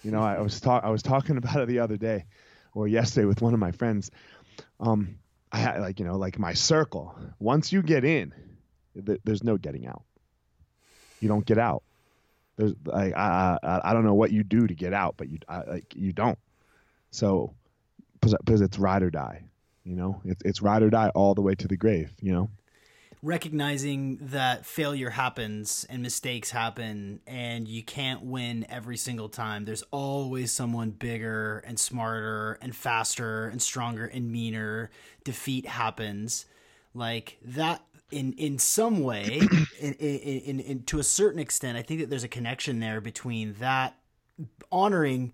[0.03, 2.25] You know, I, I was talk I was talking about it the other day,
[2.73, 4.11] or yesterday with one of my friends.
[4.79, 5.19] Um,
[5.51, 7.17] I had like you know like my circle.
[7.39, 8.33] Once you get in,
[9.05, 10.03] th- there's no getting out
[11.21, 11.83] you don't get out.
[12.61, 15.39] There's like I, I I don't know what you do to get out, but you
[15.49, 16.37] I, like you don't.
[17.09, 17.55] So
[18.21, 19.45] because it's ride or die,
[19.83, 22.49] you know, it's it's ride or die all the way to the grave, you know.
[23.23, 29.65] Recognizing that failure happens and mistakes happen, and you can't win every single time.
[29.65, 34.91] There's always someone bigger and smarter and faster and stronger and meaner.
[35.23, 36.45] Defeat happens.
[36.93, 39.41] Like that in in some way,
[39.79, 43.01] in, in, in, in, to a certain extent, I think that there's a connection there
[43.01, 43.95] between that
[44.71, 45.33] honoring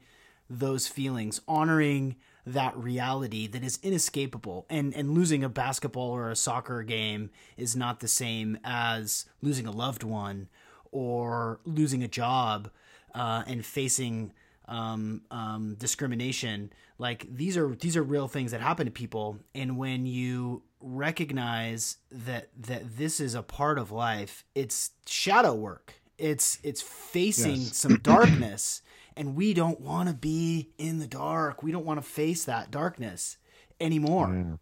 [0.50, 6.36] those feelings, honoring that reality that is inescapable, and and losing a basketball or a
[6.36, 10.48] soccer game is not the same as losing a loved one
[10.92, 12.70] or losing a job
[13.13, 14.32] uh, and facing
[14.68, 16.72] um, um, discrimination.
[16.98, 21.98] Like these are these are real things that happen to people, and when you recognize
[22.12, 25.94] that that this is a part of life, it's shadow work.
[26.18, 27.78] It's it's facing yes.
[27.78, 28.82] some darkness,
[29.16, 31.63] and we don't want to be in the dark.
[31.63, 33.38] We don't want to face that darkness
[33.80, 34.34] anymore.
[34.34, 34.56] Yeah.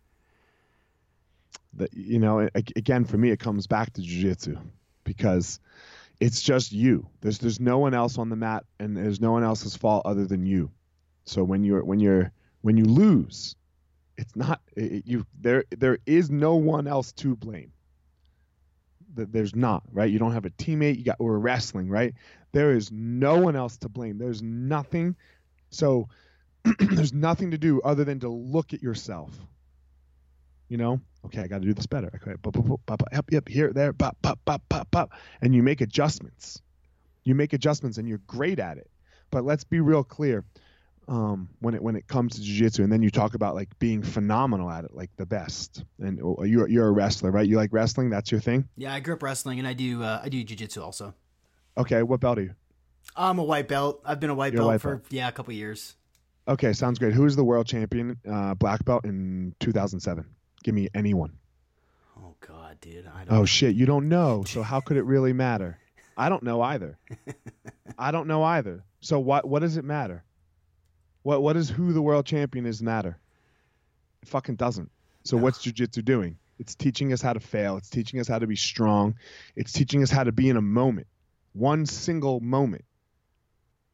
[1.73, 4.57] That you know, again, for me, it comes back to jujitsu
[5.03, 5.59] because
[6.19, 7.07] it's just you.
[7.21, 10.25] There's there's no one else on the mat, and there's no one else's fault other
[10.25, 10.71] than you.
[11.25, 13.55] So when you're when you're when you lose,
[14.17, 15.25] it's not it, you.
[15.39, 17.71] There there is no one else to blame.
[19.13, 20.11] There's not right.
[20.11, 20.97] You don't have a teammate.
[20.97, 22.13] You got we're wrestling right.
[22.51, 24.17] There is no one else to blame.
[24.17, 25.15] There's nothing.
[25.69, 26.09] So
[26.79, 29.31] there's nothing to do other than to look at yourself
[30.69, 33.71] you know okay i got to do this better okay pop, pop, yep yep here
[33.71, 36.61] there pop pop pop pop pop and you make adjustments
[37.23, 38.89] you make adjustments and you're great at it
[39.31, 40.43] but let's be real clear
[41.07, 44.01] um, when it when it comes to jiu-jitsu and then you talk about like being
[44.01, 47.71] phenomenal at it like the best and oh, you're you're a wrestler right you like
[47.71, 50.43] wrestling that's your thing yeah i grew up wrestling and i do uh, i do
[50.43, 51.13] jiu-jitsu also
[51.77, 52.55] okay what belt are you
[53.15, 55.07] i'm a white belt i've been a white you're belt a white for belt.
[55.11, 55.95] yeah a couple years
[56.47, 60.25] okay sounds great who's the world champion uh, black belt in 2007
[60.65, 61.37] Give me anyone.
[62.17, 63.05] Oh God, dude.
[63.05, 63.37] I don't.
[63.37, 64.43] Oh shit, you don't know.
[64.47, 65.77] So how could it really matter?
[66.17, 66.97] I don't know either.
[67.99, 68.83] I don't know either.
[68.99, 69.47] So what?
[69.47, 70.23] What does it matter?
[71.25, 71.41] What?
[71.41, 73.17] What does who the world champion is matter?
[74.21, 74.91] It fucking doesn't.
[75.23, 75.43] So no.
[75.43, 76.37] what's jujitsu doing?
[76.59, 77.77] It's teaching us how to fail.
[77.77, 79.15] It's teaching us how to be strong.
[79.55, 81.07] It's teaching us how to be in a moment,
[81.53, 82.85] one single moment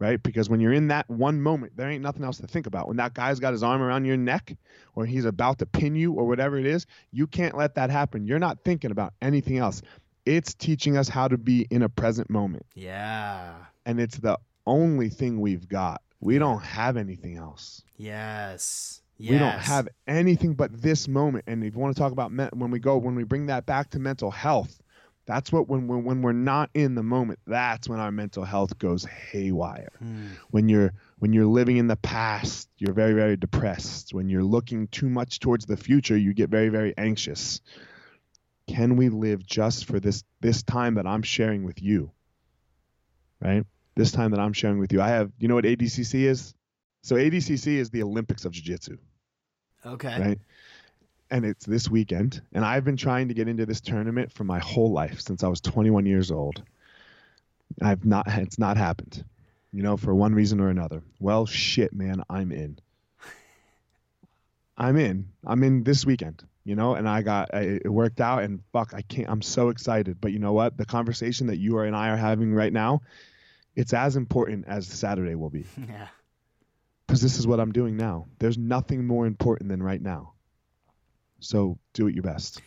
[0.01, 0.21] right?
[0.21, 2.87] Because when you're in that one moment, there ain't nothing else to think about.
[2.87, 4.57] When that guy's got his arm around your neck
[4.95, 8.25] or he's about to pin you or whatever it is, you can't let that happen.
[8.25, 9.83] You're not thinking about anything else.
[10.25, 12.65] It's teaching us how to be in a present moment.
[12.73, 13.53] Yeah.
[13.85, 16.01] And it's the only thing we've got.
[16.21, 17.81] We don't have anything else.
[17.97, 19.01] Yes.
[19.17, 19.31] Yes.
[19.31, 21.45] We don't have anything but this moment.
[21.47, 23.65] And if you want to talk about me- when we go, when we bring that
[23.65, 24.81] back to mental health,
[25.25, 28.77] that's what when we're when we're not in the moment, that's when our mental health
[28.79, 29.91] goes haywire.
[29.99, 30.27] Hmm.
[30.49, 34.13] When you're when you're living in the past, you're very very depressed.
[34.13, 37.61] When you're looking too much towards the future, you get very very anxious.
[38.67, 42.11] Can we live just for this this time that I'm sharing with you?
[43.39, 43.65] Right?
[44.01, 44.99] This time that I'm sharing with you.
[44.99, 46.55] I have you know what ADCC is?
[47.03, 48.97] So ADCC is the Olympics of Jiu-Jitsu.
[49.85, 50.19] Okay.
[50.19, 50.39] Right?
[51.31, 52.41] and it's this weekend.
[52.53, 55.47] And I've been trying to get into this tournament for my whole life since I
[55.47, 56.61] was 21 years old.
[57.81, 59.23] I've not, it's not happened,
[59.71, 61.01] you know, for one reason or another.
[61.19, 62.77] Well, shit, man, I'm in.
[64.77, 65.29] I'm in.
[65.45, 69.01] I'm in this weekend, you know, and I got it worked out, and fuck, I
[69.03, 69.29] can't.
[69.29, 70.19] I'm so excited.
[70.19, 70.75] But you know what?
[70.75, 73.01] The conversation that you and I are having right now,
[73.75, 75.65] it's as important as Saturday will be.
[75.87, 76.07] Yeah.
[77.07, 78.27] Because this is what I'm doing now.
[78.39, 80.31] There's nothing more important than right now.
[81.39, 82.61] So do it your best.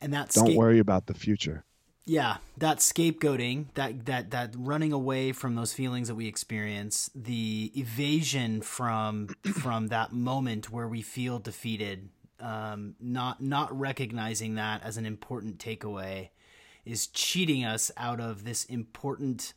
[0.00, 1.64] And that's don't worry about the future.
[2.06, 7.70] Yeah, that scapegoating, that that that running away from those feelings that we experience, the
[7.76, 12.08] evasion from from that moment where we feel defeated,
[12.40, 16.30] um, not not recognizing that as an important takeaway,
[16.84, 19.54] is cheating us out of this important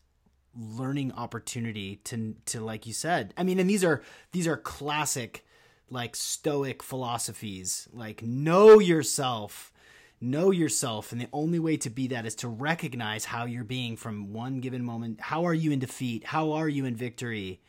[0.55, 3.33] learning opportunity to to like you said.
[3.37, 5.45] I mean, and these are these are classic
[5.89, 9.71] like stoic philosophies, like know yourself
[10.19, 13.95] know yourself and the only way to be that is to recognize how you're being
[13.95, 15.21] from one given moment.
[15.21, 16.25] How are you in defeat?
[16.25, 17.61] How are you in victory?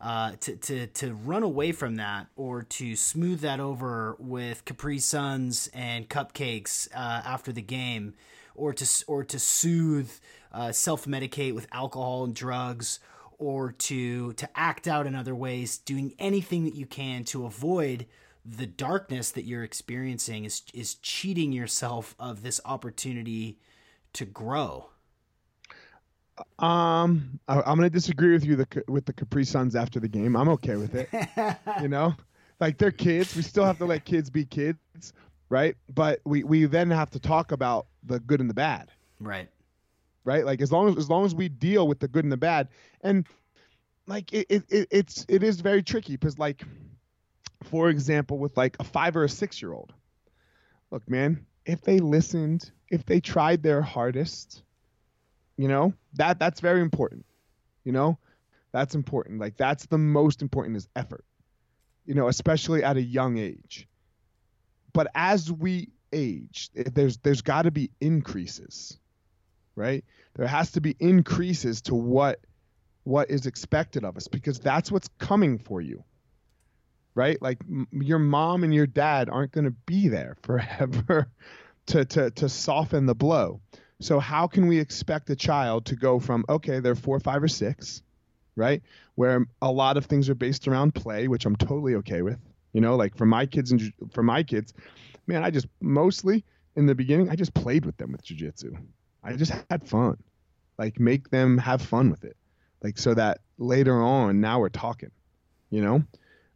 [0.00, 4.98] Uh, to, to, to run away from that or to smooth that over with Capri
[4.98, 8.14] Suns and cupcakes uh, after the game
[8.54, 10.10] or to, or to soothe,
[10.52, 13.00] uh, self medicate with alcohol and drugs
[13.38, 18.06] or to, to act out in other ways, doing anything that you can to avoid
[18.44, 23.58] the darkness that you're experiencing is is cheating yourself of this opportunity
[24.12, 24.86] to grow.
[26.58, 30.08] Um, I, am going to disagree with you the, with the Capri Suns after the
[30.08, 30.36] game.
[30.36, 31.10] I'm okay with it.
[31.82, 32.14] you know,
[32.60, 33.36] like they're kids.
[33.36, 34.78] We still have to let kids be kids,
[35.50, 35.76] right?
[35.94, 38.90] But we we then have to talk about the good and the bad.
[39.20, 39.48] Right.
[40.24, 40.44] Right.
[40.44, 42.68] Like as long as as long as we deal with the good and the bad,
[43.00, 43.26] and
[44.06, 46.62] like it, it, it it's it is very tricky because like
[47.64, 49.94] for example, with like a five or a six year old.
[50.90, 54.62] Look, man, if they listened, if they tried their hardest,
[55.56, 57.26] you know, that that's very important.
[57.84, 58.18] You know,
[58.72, 59.40] that's important.
[59.40, 61.24] Like that's the most important is effort.
[62.06, 63.88] You know, especially at a young age.
[64.92, 68.99] But as we age, there's there's got to be increases,
[69.76, 70.04] right?
[70.34, 72.40] There has to be increases to what
[73.04, 76.04] what is expected of us because that's what's coming for you
[77.14, 77.40] right?
[77.40, 81.30] Like m- your mom and your dad aren't going to be there forever
[81.86, 83.60] to, to, to soften the blow.
[84.00, 87.48] So how can we expect a child to go from, okay, they're four, five, or
[87.48, 88.02] six,
[88.56, 88.82] right?
[89.14, 92.38] Where a lot of things are based around play, which I'm totally okay with.
[92.72, 94.72] You know, like for my kids and for my kids,
[95.26, 96.44] man, I just mostly
[96.76, 98.80] in the beginning, I just played with them with jujitsu.
[99.22, 100.16] I just had fun,
[100.78, 102.36] like make them have fun with it,
[102.82, 105.10] like so that later on, now we're talking,
[105.70, 106.02] you know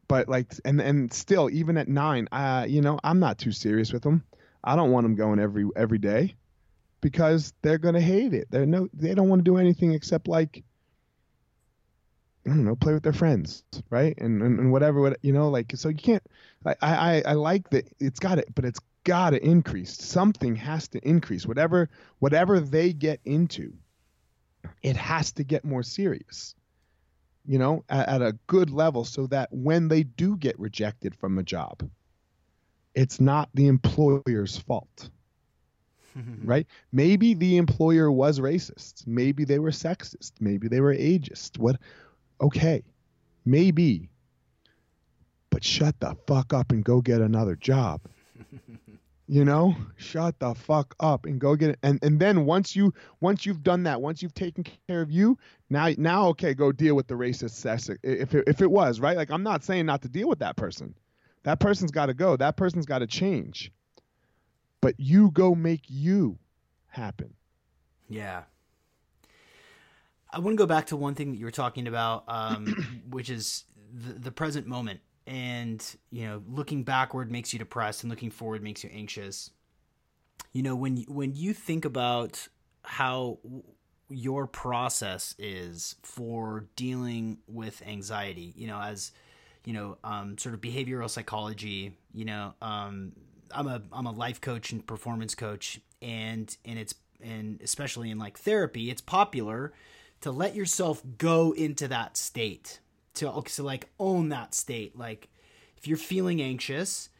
[0.08, 3.92] but like and and still even at nine uh you know i'm not too serious
[3.92, 4.22] with them
[4.62, 6.34] i don't want them going every every day
[7.00, 10.62] because they're gonna hate it they're no they don't want to do anything except like
[12.46, 14.14] I don't know, play with their friends, right?
[14.18, 16.22] And, and and whatever, what you know, like so you can't.
[16.66, 19.96] I I I like that it's got it, but it's got to increase.
[19.96, 21.46] Something has to increase.
[21.46, 23.74] Whatever whatever they get into,
[24.82, 26.54] it has to get more serious
[27.46, 31.38] you know, at, at, a good level so that when they do get rejected from
[31.38, 31.88] a job,
[32.94, 35.10] it's not the employer's fault.
[36.44, 36.66] right?
[36.92, 39.06] Maybe the employer was racist.
[39.06, 40.32] Maybe they were sexist.
[40.40, 41.58] Maybe they were ageist.
[41.58, 41.76] What?
[42.40, 42.84] Okay.
[43.44, 44.08] Maybe.
[45.50, 48.00] But shut the fuck up and go get another job
[49.26, 49.74] you know?
[49.96, 51.78] Shut the fuck up and go get it.
[51.82, 55.38] And and then once you once you've done that once you've taken care of you
[55.70, 59.16] now now okay go deal with the racist sex if it, if it was right?
[59.16, 60.94] Like i'm not saying not to deal with that person.
[61.44, 62.36] That person's got to go.
[62.36, 63.70] That person's got to change.
[64.80, 66.38] But you go make you
[66.88, 67.34] happen.
[68.08, 68.42] Yeah.
[70.30, 73.30] I want to go back to one thing that you were talking about um, which
[73.30, 78.30] is the, the present moment and you know looking backward makes you depressed and looking
[78.30, 79.50] forward makes you anxious.
[80.52, 82.48] You know when when you think about
[82.82, 83.38] how
[84.08, 89.12] your process is for dealing with anxiety you know as
[89.64, 93.12] you know um, sort of behavioral psychology you know um,
[93.50, 98.18] i'm a i'm a life coach and performance coach and and it's and especially in
[98.18, 99.72] like therapy it's popular
[100.20, 102.80] to let yourself go into that state
[103.14, 104.96] to to like own that state.
[104.96, 105.28] Like
[105.76, 107.10] if you're feeling anxious,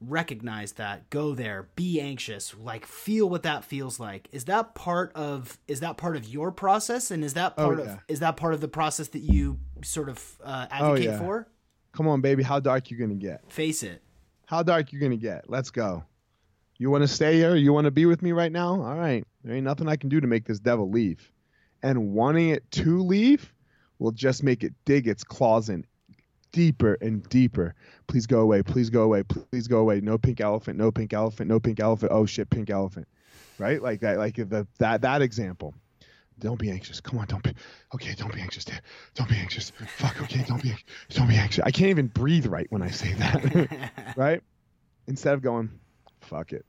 [0.00, 1.10] recognize that.
[1.10, 1.68] Go there.
[1.76, 2.54] Be anxious.
[2.58, 4.28] Like feel what that feels like.
[4.32, 7.80] Is that part of is that part of your process and is that oh, part
[7.80, 7.92] oh, yeah.
[7.92, 11.18] of is that part of the process that you sort of uh, advocate oh, yeah.
[11.18, 11.48] for?
[11.92, 12.42] Come on, baby.
[12.42, 13.50] How dark you gonna get?
[13.50, 14.02] Face it.
[14.46, 15.48] How dark you gonna get?
[15.48, 16.04] Let's go.
[16.80, 17.56] You want to stay here?
[17.56, 18.80] You want to be with me right now?
[18.80, 19.24] All right.
[19.42, 21.32] There ain't nothing I can do to make this devil leave.
[21.82, 23.52] And wanting it to leave
[23.98, 25.84] will just make it dig its claws in
[26.52, 27.74] deeper and deeper.
[28.06, 28.62] Please go away.
[28.62, 29.22] Please go away.
[29.22, 30.00] Please go away.
[30.00, 30.78] No pink elephant.
[30.78, 31.48] No pink elephant.
[31.48, 32.12] No pink elephant.
[32.14, 33.08] Oh shit, pink elephant.
[33.58, 33.82] Right?
[33.82, 34.18] Like that.
[34.18, 35.74] Like the that that example.
[36.40, 37.00] Don't be anxious.
[37.00, 37.52] Come on, don't be.
[37.94, 38.64] Okay, don't be anxious.
[39.14, 39.72] Don't be anxious.
[39.96, 40.22] Fuck.
[40.22, 40.72] Okay, don't be.
[41.10, 41.64] Don't be anxious.
[41.64, 43.90] I can't even breathe right when I say that.
[44.16, 44.40] right?
[45.08, 45.70] Instead of going,
[46.20, 46.64] fuck it.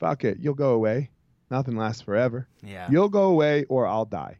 [0.00, 0.38] Fuck it.
[0.40, 1.10] You'll go away.
[1.50, 2.48] Nothing lasts forever.
[2.62, 2.88] Yeah.
[2.90, 4.38] You'll go away or I'll die.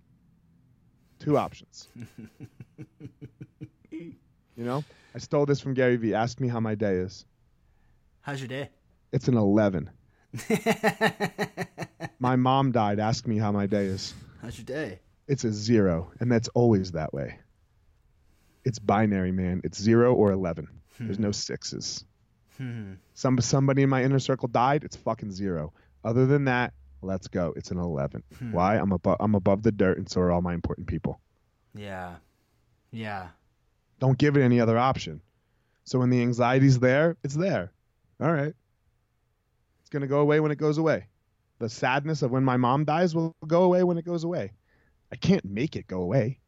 [1.19, 1.89] Two options.
[3.91, 4.15] you
[4.57, 6.15] know, I stole this from Gary Vee.
[6.15, 7.25] Ask me how my day is.
[8.21, 8.71] How's your day?
[9.13, 9.91] It's an 11.
[12.19, 13.01] My mom died.
[13.01, 14.13] Ask me how my day is.
[14.43, 15.01] How's your day?
[15.27, 17.39] It's a zero, and that's always that way.
[18.65, 19.63] It's binary, man.
[19.65, 20.69] It's zero or 11.
[21.01, 22.05] There's no sixes.
[22.57, 22.95] Hmm.
[23.15, 24.83] Some somebody in my inner circle died.
[24.85, 25.73] It's fucking zero.
[26.05, 27.53] Other than that, let's go.
[27.57, 28.23] It's an 11.
[28.39, 28.53] Hmm.
[28.53, 28.77] Why?
[28.77, 29.17] I'm above.
[29.21, 31.21] I'm above the dirt, and so are all my important people.
[31.75, 32.17] Yeah.
[32.91, 33.29] Yeah.
[34.01, 35.21] Don't give it any other option.
[35.85, 37.73] So when the anxiety's there, it's there.
[38.21, 38.55] All right.
[39.81, 41.07] It's gonna go away when it goes away.
[41.59, 44.53] The sadness of when my mom dies will go away when it goes away.
[45.11, 46.41] I can't make it go away.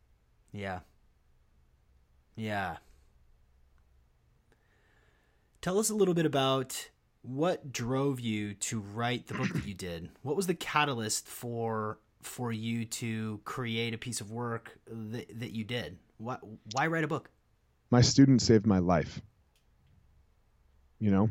[0.52, 0.80] Yeah.
[2.36, 2.76] Yeah.
[5.62, 6.90] Tell us a little bit about
[7.22, 10.10] what drove you to write the book that you did.
[10.22, 15.52] What was the catalyst for for you to create a piece of work that, that
[15.52, 15.98] you did?
[16.18, 16.36] Why,
[16.72, 17.30] why write a book?
[17.90, 19.20] my student saved my life.
[20.98, 21.30] You know?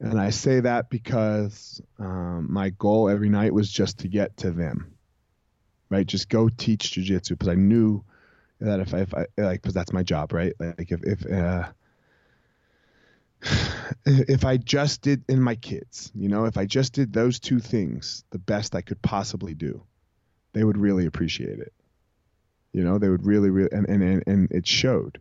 [0.00, 4.50] And I say that because um, my goal every night was just to get to
[4.50, 4.94] them,
[5.88, 6.06] right?
[6.06, 8.04] Just go teach jujitsu because I knew
[8.60, 10.52] that if I, if I like, because that's my job, right?
[10.58, 11.70] Like if, if, uh,
[14.06, 17.60] if I just did in my kids, you know, if I just did those two
[17.60, 19.82] things the best I could possibly do,
[20.52, 21.72] they would really appreciate it.
[22.72, 25.20] You know, they would really, really, and, and, and, it showed.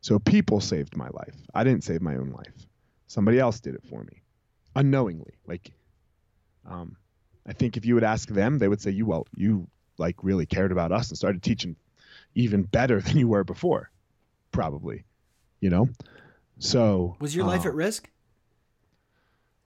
[0.00, 1.34] So people saved my life.
[1.54, 2.66] I didn't save my own life.
[3.06, 4.22] Somebody else did it for me,
[4.74, 5.34] unknowingly.
[5.46, 5.70] Like,
[6.68, 6.96] um,
[7.46, 10.46] I think if you would ask them, they would say, "You well, you like really
[10.46, 11.76] cared about us and started teaching
[12.34, 13.90] even better than you were before,
[14.50, 15.04] probably."
[15.60, 15.88] You know.
[16.58, 18.10] So Was your life uh, at risk?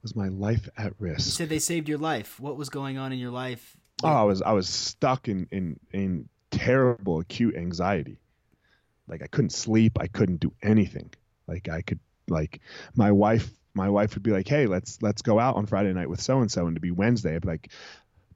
[0.02, 1.26] was my life at risk?
[1.26, 2.40] You said they saved your life.
[2.40, 3.76] What was going on in your life?
[4.02, 8.18] Oh, I was I was stuck in in in terrible acute anxiety.
[9.06, 11.10] Like I couldn't sleep, I couldn't do anything.
[11.46, 12.60] Like I could like
[12.94, 16.08] my wife my wife would be like, "Hey, let's let's go out on Friday night
[16.08, 17.70] with so and so," and to be Wednesday, I'd be like,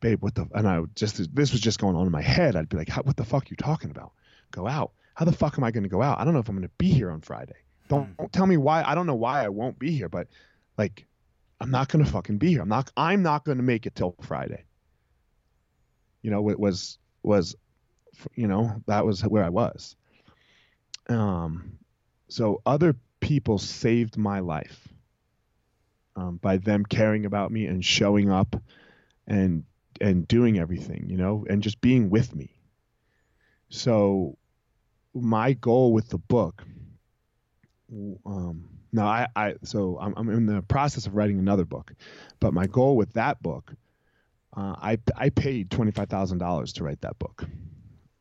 [0.00, 2.56] "Babe, what the?" And I would just this was just going on in my head.
[2.56, 4.12] I'd be like, "What the fuck are you talking about?
[4.50, 4.92] Go out?
[5.14, 6.20] How the fuck am I going to go out?
[6.20, 7.56] I don't know if I'm going to be here on Friday.
[7.88, 8.82] Don't, don't tell me why.
[8.82, 10.28] I don't know why I won't be here, but
[10.78, 11.06] like,
[11.60, 12.62] I'm not going to fucking be here.
[12.62, 12.90] I'm not.
[12.96, 14.64] I'm not going to make it till Friday.
[16.22, 17.54] You know, it was was,
[18.34, 19.96] you know, that was where I was.
[21.08, 21.78] Um,
[22.28, 24.88] so other people saved my life
[26.16, 28.56] um, by them caring about me and showing up
[29.26, 29.64] and
[30.00, 32.50] and doing everything, you know, and just being with me.
[33.68, 34.36] So
[35.14, 36.64] my goal with the book,
[37.92, 41.92] um, now I, I so I'm, I'm in the process of writing another book,
[42.40, 43.72] but my goal with that book,
[44.56, 47.44] uh, I I paid twenty five thousand dollars to write that book,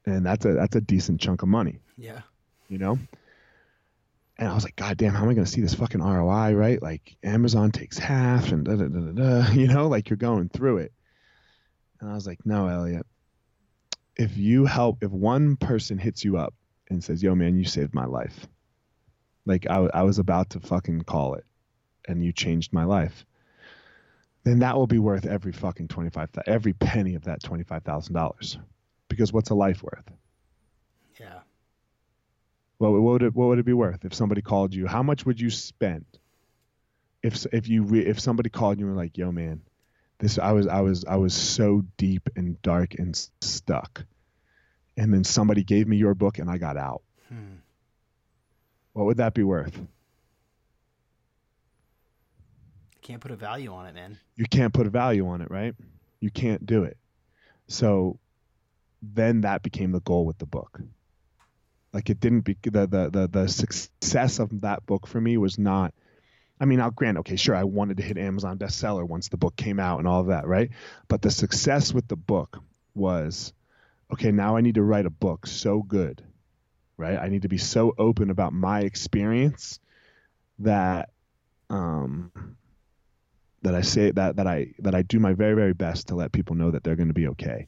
[0.05, 2.21] and that's a that's a decent chunk of money Yeah.
[2.67, 2.97] you know?
[4.39, 6.53] And I was like, God damn, how am I going to see this fucking ROI,
[6.53, 6.81] right?
[6.81, 9.11] Like Amazon takes half and da da da da,
[9.43, 10.91] da you know, like you're going through it.
[12.01, 13.05] And I was like, no, Elliot,
[14.17, 16.53] if you help, if one person hits you up
[16.89, 18.47] and says, yo, man, you saved my life,
[19.45, 21.45] like I, I was about to fucking call it
[22.07, 23.25] and you changed my life,
[24.43, 28.57] then that will be worth every fucking 25, every penny of that $25,000.
[29.07, 30.11] Because what's a life worth?
[31.19, 31.39] Yeah.
[32.77, 34.87] What, what would it what would it be worth if somebody called you?
[34.87, 36.05] How much would you spend
[37.21, 39.61] if if you re, if somebody called you and were like, "Yo, man,
[40.19, 44.05] this I was I was I was so deep and dark and stuck,"
[44.97, 47.03] and then somebody gave me your book and I got out.
[47.29, 47.55] Hmm.
[48.93, 49.79] What would that be worth?
[53.01, 54.17] Can't put a value on it, man.
[54.35, 55.75] You can't put a value on it, right?
[56.21, 56.97] You can't do it.
[57.67, 58.17] So
[59.01, 60.79] then that became the goal with the book.
[61.91, 65.59] Like it didn't be the the the, the success of that book for me was
[65.59, 65.93] not.
[66.59, 69.55] I mean, I'll grant, okay, sure, I wanted to hit Amazon bestseller once the book
[69.57, 70.69] came out and all of that, right?
[71.09, 72.59] But the success with the book
[72.93, 73.53] was,
[74.13, 76.23] okay, now I need to write a book so good,
[76.97, 77.17] right?
[77.17, 79.79] I need to be so open about my experience
[80.59, 81.09] that,
[81.69, 82.31] um,
[83.63, 86.31] that I say that that I that I do my very very best to let
[86.33, 87.67] people know that they're going to be okay.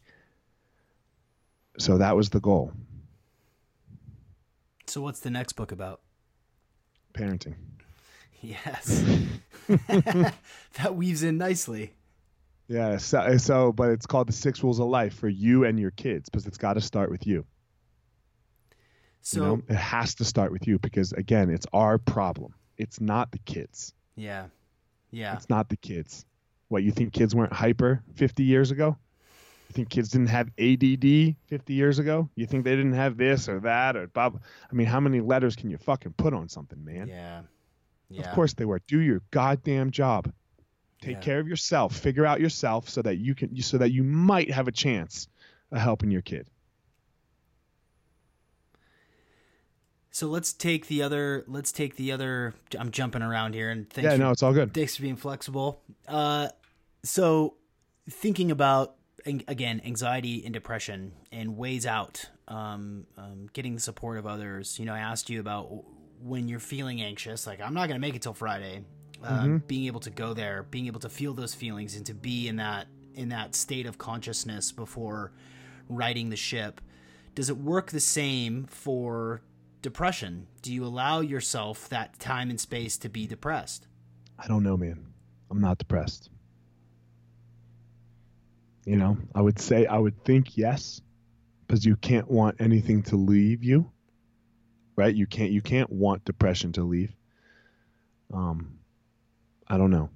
[1.79, 2.73] So that was the goal,
[4.87, 6.01] So what's the next book about?
[7.13, 7.55] parenting.
[8.41, 9.03] Yes.
[9.87, 11.93] that weaves in nicely.
[12.67, 15.91] Yeah, so, so but it's called the six rules of life for you and your
[15.91, 17.45] kids because it's got to start with you.
[19.25, 22.53] So you know, it has to start with you because again, it's our problem.
[22.77, 23.93] It's not the kids.
[24.15, 24.47] yeah.
[25.11, 25.33] Yeah.
[25.35, 26.25] It's not the kids.
[26.67, 28.97] What you think kids weren't hyper 50 years ago?
[29.69, 32.29] You think kids didn't have ADD 50 years ago?
[32.35, 34.41] You think they didn't have this or that or Bob?
[34.69, 37.07] I mean, how many letters can you fucking put on something, man?
[37.07, 37.41] Yeah.
[38.09, 38.23] Yeah.
[38.27, 38.81] Of course they were.
[38.87, 40.31] Do your goddamn job.
[41.01, 41.21] Take Yeah.
[41.21, 41.95] care of yourself.
[41.95, 45.27] Figure out yourself so that you can so that you might have a chance
[45.71, 46.49] of helping your kid.
[50.15, 51.43] So let's take the other.
[51.45, 52.53] Let's take the other.
[52.79, 54.05] I'm jumping around here, and thanks.
[54.05, 54.73] yeah, for, no, it's all good.
[54.73, 55.81] thanks for being flexible.
[56.07, 56.47] Uh,
[57.03, 57.55] so
[58.09, 58.95] thinking about
[59.25, 64.79] again anxiety and depression and ways out, um, um, getting the support of others.
[64.79, 65.83] You know, I asked you about
[66.21, 68.85] when you're feeling anxious, like I'm not going to make it till Friday.
[69.21, 72.47] Um, Being able to go there, being able to feel those feelings, and to be
[72.47, 75.33] in that in that state of consciousness before
[75.89, 76.79] riding the ship.
[77.33, 79.41] Does it work the same for
[79.85, 80.47] depression?
[80.63, 83.85] Do you allow yourself that time and space to be depressed?
[84.39, 85.05] I don't know, man.
[85.51, 86.31] I'm not depressed.
[88.83, 91.01] You know, I would say I would think yes,
[91.61, 93.91] because you can't want anything to leave you.
[94.95, 95.13] Right?
[95.13, 97.13] You can't you can't want depression to leave.
[98.33, 98.79] Um
[99.67, 100.09] I don't know.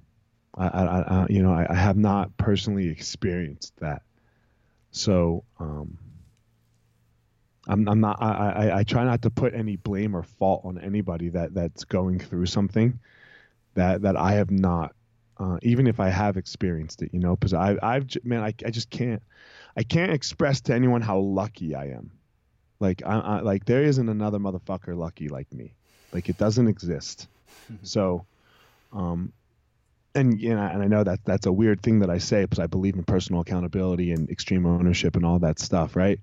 [0.52, 4.02] I I, I you know, I, I have not personally experienced that.
[4.90, 5.96] So, um
[7.70, 10.78] I'm, I'm not I, I, I try not to put any blame or fault on
[10.78, 12.98] anybody that that's going through something
[13.74, 14.94] that that I have not,
[15.38, 18.70] uh, even if I have experienced it, you know, because I I've man I, I
[18.70, 19.22] just can't
[19.76, 22.10] I can't express to anyone how lucky I am.
[22.80, 25.74] Like I, I like there isn't another motherfucker lucky like me.
[26.12, 27.28] Like it doesn't exist.
[27.84, 28.26] so,
[28.92, 29.32] um,
[30.12, 32.58] and you know, and I know that that's a weird thing that I say because
[32.58, 36.18] I believe in personal accountability and extreme ownership and all that stuff, right?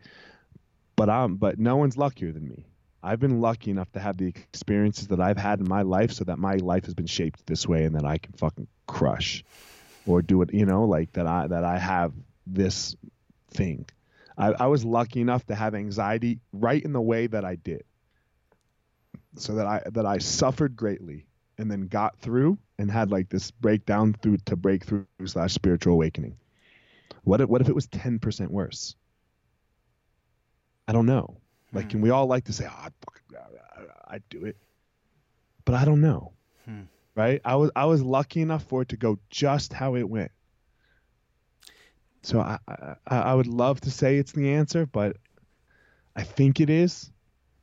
[0.98, 2.66] But um, but no one's luckier than me.
[3.04, 6.26] I've been lucky enough to have the experiences that I've had in my life so
[6.26, 9.46] that my life has been shaped this way and that I can fucking crush
[10.08, 12.14] or do it, you know, like that I that I have
[12.48, 12.96] this
[13.52, 13.86] thing.
[14.38, 17.84] I, I was lucky enough to have anxiety right in the way that I did.
[19.36, 21.28] So that I that I suffered greatly
[21.60, 26.38] and then got through and had like this breakdown through to breakthrough slash spiritual awakening.
[27.24, 28.96] What if what if it was ten percent worse?
[30.88, 31.38] I don't know.
[31.74, 31.90] Like, hmm.
[31.90, 34.58] can we all like to say, "Oh, I'd, fucking, ah, ah, I'd do it,"
[35.66, 36.34] but I don't know.
[36.66, 36.84] Hmm.
[37.16, 37.42] Right?
[37.44, 40.32] I was I was lucky enough for it to go just how it went.
[42.22, 45.18] So I, I I would love to say it's the answer, but
[46.16, 47.12] I think it is.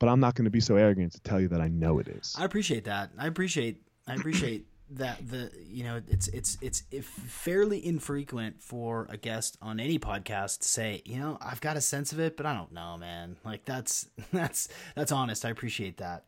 [0.00, 2.08] But I'm not going to be so arrogant to tell you that I know it
[2.08, 2.34] is.
[2.38, 3.10] I appreciate that.
[3.16, 3.80] I appreciate.
[4.06, 6.82] I appreciate that the you know it's it's it's
[7.26, 11.80] fairly infrequent for a guest on any podcast to say you know I've got a
[11.80, 13.36] sense of it, but I don't know, man.
[13.44, 15.44] Like that's that's that's honest.
[15.44, 16.24] I appreciate that.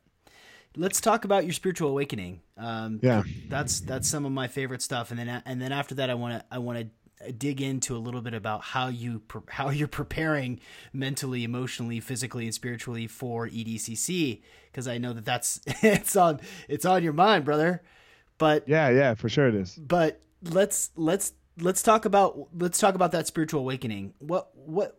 [0.79, 2.41] Let's talk about your spiritual awakening.
[2.59, 3.23] Um, Yeah.
[3.49, 6.39] that's that's some of my favorite stuff, and then and then after that, I want
[6.41, 9.89] to I want to dig into a little bit about how you pre- how you're
[9.89, 10.61] preparing
[10.93, 16.85] mentally, emotionally, physically, and spiritually for EDCC because I know that that's it's on it's
[16.85, 17.83] on your mind, brother.
[18.39, 19.74] But Yeah, yeah, for sure it is.
[19.76, 24.14] but let's let's let's talk about let's talk about that spiritual awakening.
[24.18, 24.97] What what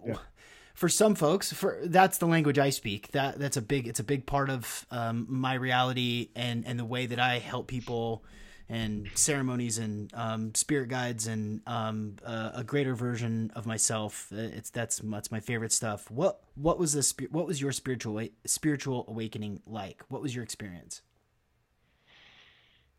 [0.74, 3.12] for some folks for that's the language I speak.
[3.12, 6.86] That that's a big it's a big part of um, my reality and and the
[6.86, 8.24] way that I help people
[8.70, 14.28] and ceremonies and um, spirit guides and um, uh, a greater version of myself.
[14.32, 16.12] It's that's that's my favorite stuff.
[16.12, 20.04] What what was the what was your spiritual spiritual awakening like?
[20.10, 21.02] What was your experience?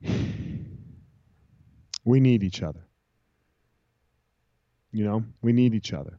[2.04, 2.80] we need each other.
[4.92, 6.18] You know, we need each other.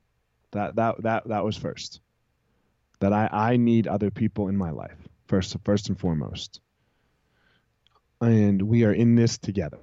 [0.52, 2.02] That that that that was first.
[3.00, 6.60] That I I need other people in my life first first and foremost.
[8.22, 9.80] And we are in this together.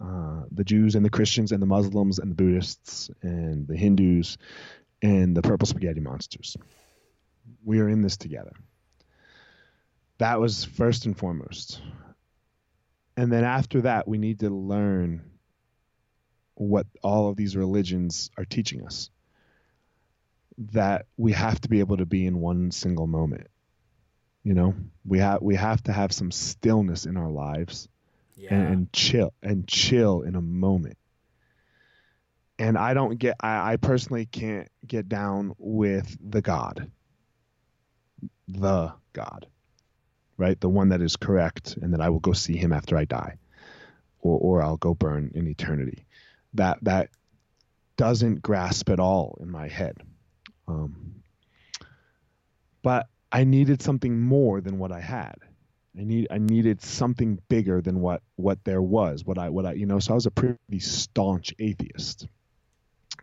[0.00, 4.38] Uh, the Jews and the Christians and the Muslims and the Buddhists and the Hindus
[5.02, 6.56] and the purple spaghetti monsters.
[7.64, 8.52] We are in this together.
[10.18, 11.82] That was first and foremost
[13.16, 15.22] and then after that we need to learn
[16.54, 19.10] what all of these religions are teaching us
[20.72, 23.46] that we have to be able to be in one single moment
[24.42, 24.74] you know?
[25.04, 27.88] We have we have to have some stillness in our lives
[28.36, 28.54] Yeah.
[28.54, 30.96] and, and chill and chill in a moment.
[32.58, 36.90] And i don't get I, I personally can't get down with the god.
[38.48, 39.46] The god
[40.40, 40.58] right?
[40.58, 43.36] The one that is correct, and that I will go see him after I die,
[44.20, 46.06] or or I'll go burn in eternity.
[46.54, 47.10] That that
[47.96, 49.98] doesn't grasp at all in my head.
[50.66, 51.22] Um,
[52.82, 55.36] but I needed something more than what I had.
[55.98, 59.24] I need I needed something bigger than what what there was.
[59.24, 59.98] What I what I you know.
[59.98, 62.26] So I was a pretty staunch atheist,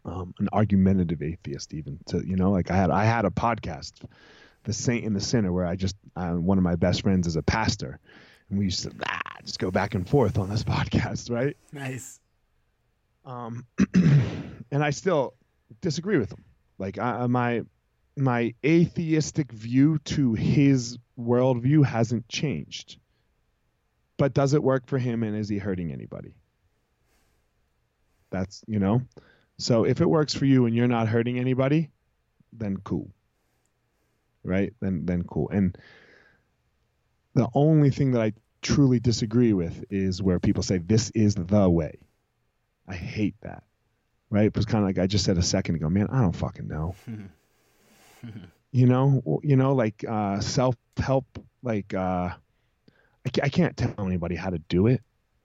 [0.06, 1.98] um, an argumentative atheist even.
[2.10, 3.94] To you know, like I had I had a podcast,
[4.68, 7.38] the Saint and the Sinner, where I just uh, one of my best friends is
[7.38, 8.00] a pastor,
[8.50, 11.56] and we used to ah, just go back and forth on this podcast, right?
[11.72, 12.20] Nice.
[13.26, 15.36] Um, and I still
[15.80, 16.44] disagree with him.
[16.78, 17.64] Like I, my
[18.18, 22.98] my atheistic view to his worldview hasn't changed.
[24.18, 26.34] But does it work for him and is he hurting anybody?
[28.32, 29.04] That's, you know?
[29.60, 31.92] So if it works for you and you're not hurting anybody,
[32.52, 33.12] then cool.
[34.48, 34.74] Right?
[34.80, 35.50] Then then cool.
[35.50, 35.78] And
[37.34, 41.70] the only thing that I truly disagree with is where people say this is the
[41.70, 42.00] way.
[42.88, 43.64] I hate that.
[44.30, 44.46] Right?
[44.46, 46.68] It was kind of like I just said a second ago, man, I don't fucking
[46.68, 46.96] know.
[48.72, 51.26] you know, you know, like uh, self help,
[51.64, 55.02] like uh, I, I can't tell anybody how to do it.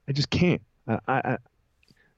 [0.08, 0.62] I just can't.
[0.88, 1.38] I, I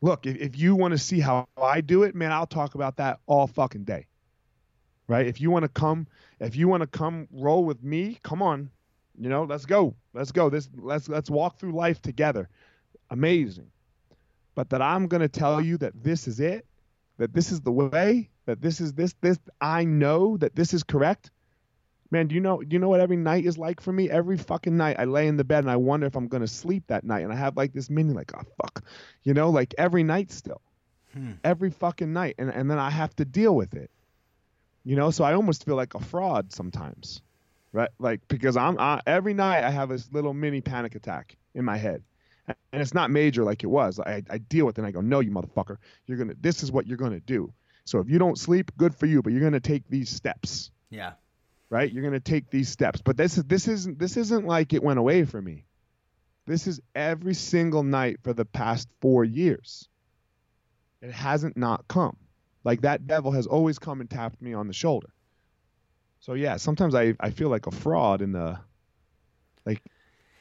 [0.00, 2.96] look if, if you want to see how I do it, man, I'll talk about
[2.96, 4.06] that all fucking day.
[5.06, 5.26] Right?
[5.26, 6.06] If you want to come,
[6.40, 8.70] if you want to come roll with me, come on.
[9.18, 9.94] You know, let's go.
[10.12, 10.50] Let's go.
[10.50, 12.48] This let's let's walk through life together.
[13.10, 13.70] Amazing.
[14.54, 16.66] But that I'm going to tell you that this is it,
[17.18, 20.82] that this is the way, that this is this this I know that this is
[20.82, 21.30] correct.
[22.10, 24.10] Man, do you know do you know what every night is like for me?
[24.10, 26.84] Every fucking night I lay in the bed and I wonder if I'm gonna sleep
[26.88, 28.84] that night and I have like this mini like, oh fuck.
[29.22, 30.60] You know, like every night still.
[31.12, 31.32] Hmm.
[31.42, 32.36] Every fucking night.
[32.38, 33.90] And and then I have to deal with it.
[34.84, 37.22] You know, so I almost feel like a fraud sometimes.
[37.72, 37.90] Right?
[37.98, 41.76] Like because I'm I, every night I have this little mini panic attack in my
[41.76, 42.02] head
[42.46, 43.98] and it's not major like it was.
[43.98, 46.34] I, I deal with it and I go, no, you motherfucker, you're gonna.
[46.40, 47.52] This is what you're gonna do.
[47.84, 50.70] So if you don't sleep, good for you, but you're gonna take these steps.
[50.90, 51.12] Yeah.
[51.70, 51.90] Right.
[51.90, 53.00] You're gonna take these steps.
[53.02, 55.64] But this is this isn't this isn't like it went away for me.
[56.46, 59.88] This is every single night for the past four years.
[61.00, 62.16] It hasn't not come.
[62.64, 65.08] Like that devil has always come and tapped me on the shoulder.
[66.20, 68.58] So yeah, sometimes I I feel like a fraud in the
[69.66, 69.82] like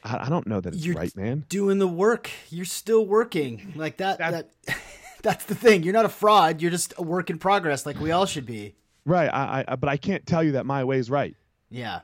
[0.03, 1.45] I, I don't know that it's You're right, man.
[1.49, 2.29] Doing the work.
[2.49, 3.73] You're still working.
[3.75, 4.77] Like that that, that
[5.21, 5.83] that's the thing.
[5.83, 6.61] You're not a fraud.
[6.61, 8.75] You're just a work in progress, like we all should be.
[9.05, 9.27] Right.
[9.27, 11.35] I, I but I can't tell you that my way is right.
[11.69, 12.01] Yeah.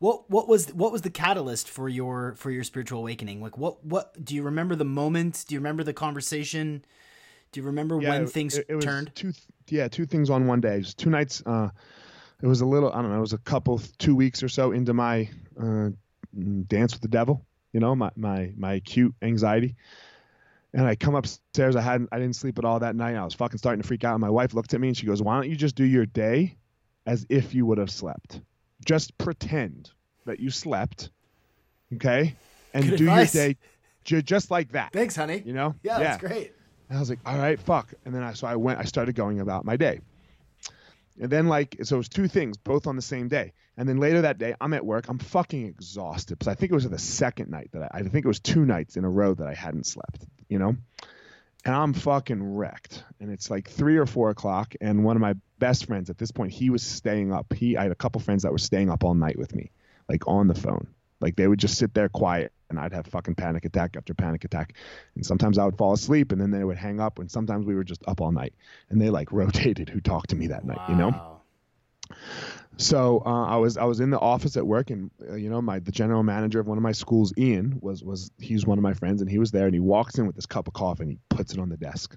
[0.00, 3.40] What what was what was the catalyst for your for your spiritual awakening?
[3.40, 5.44] Like what what do you remember the moment?
[5.46, 6.84] Do you remember the conversation?
[7.52, 9.14] Do you remember yeah, when things it, it turned?
[9.14, 9.32] Two
[9.68, 10.80] yeah, two things on one day.
[10.80, 11.42] Just two nights.
[11.44, 11.68] Uh,
[12.42, 13.18] it was a little I don't know.
[13.18, 15.28] It was a couple two weeks or so into my
[15.60, 15.90] uh,
[16.66, 17.44] dance with the devil.
[17.72, 19.76] You know, my my my acute anxiety.
[20.72, 21.74] And I come upstairs.
[21.74, 23.16] I hadn't I didn't sleep at all that night.
[23.16, 24.14] I was fucking starting to freak out.
[24.14, 26.06] And my wife looked at me and she goes, "Why don't you just do your
[26.06, 26.56] day
[27.06, 28.40] as if you would have slept?
[28.84, 29.90] Just pretend
[30.26, 31.10] that you slept,
[31.94, 32.36] okay,
[32.72, 33.34] and Good do advice.
[33.34, 33.56] your day
[34.04, 35.42] j- just like that." Thanks, honey.
[35.44, 35.74] You know?
[35.82, 36.04] Yeah, yeah.
[36.04, 36.52] that's great.
[36.90, 38.80] And I was like, "All right, fuck." And then I so I went.
[38.80, 40.00] I started going about my day.
[41.20, 43.52] And then like so it was two things both on the same day.
[43.76, 45.08] And then later that day I'm at work.
[45.08, 48.24] I'm fucking exhausted because I think it was the second night that I, I think
[48.24, 50.26] it was two nights in a row that I hadn't slept.
[50.48, 50.76] You know.
[51.64, 53.04] And I'm fucking wrecked.
[53.20, 54.74] And it's like three or four o'clock.
[54.80, 57.52] And one of my best friends at this point, he was staying up.
[57.52, 59.70] He I had a couple friends that were staying up all night with me,
[60.08, 60.88] like on the phone.
[61.20, 64.44] Like they would just sit there quiet and I'd have fucking panic attack after panic
[64.44, 64.74] attack.
[65.14, 67.74] And sometimes I would fall asleep and then they would hang up and sometimes we
[67.74, 68.54] were just up all night.
[68.88, 70.74] And they like rotated who talked to me that wow.
[70.74, 71.40] night, you know?
[72.76, 75.60] So uh, I was I was in the office at work, and uh, you know
[75.60, 78.82] my the general manager of one of my schools, Ian, was was he's one of
[78.82, 81.02] my friends, and he was there, and he walks in with this cup of coffee,
[81.02, 82.16] and he puts it on the desk,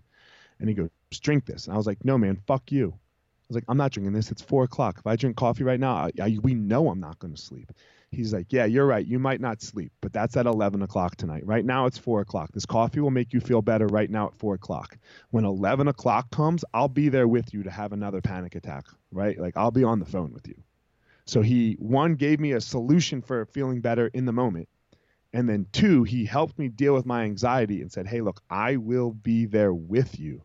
[0.60, 3.56] and he goes, "Drink this." And I was like, "No, man, fuck you." I was
[3.56, 4.32] like, "I'm not drinking this.
[4.32, 5.00] It's four o'clock.
[5.00, 7.72] If I drink coffee right now, I, I, we know I'm not going to sleep."
[8.14, 9.06] He's like, Yeah, you're right.
[9.06, 11.46] You might not sleep, but that's at 11 o'clock tonight.
[11.46, 12.52] Right now, it's four o'clock.
[12.54, 14.98] This coffee will make you feel better right now at four o'clock.
[15.32, 19.40] When 11 o'clock comes, I'll be there with you to have another panic attack, right?
[19.40, 20.56] Like, I'll be on the phone with you.
[21.26, 24.68] So he, one, gave me a solution for feeling better in the moment.
[25.32, 28.78] And then two, he helped me deal with my anxiety and said, Hey, look, I
[28.78, 30.44] will be there with you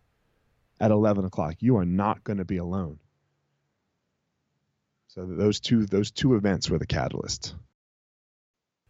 [0.80, 1.56] at 11 o'clock.
[1.60, 2.98] You are not going to be alone.
[5.18, 7.56] So those two those two events were the catalyst.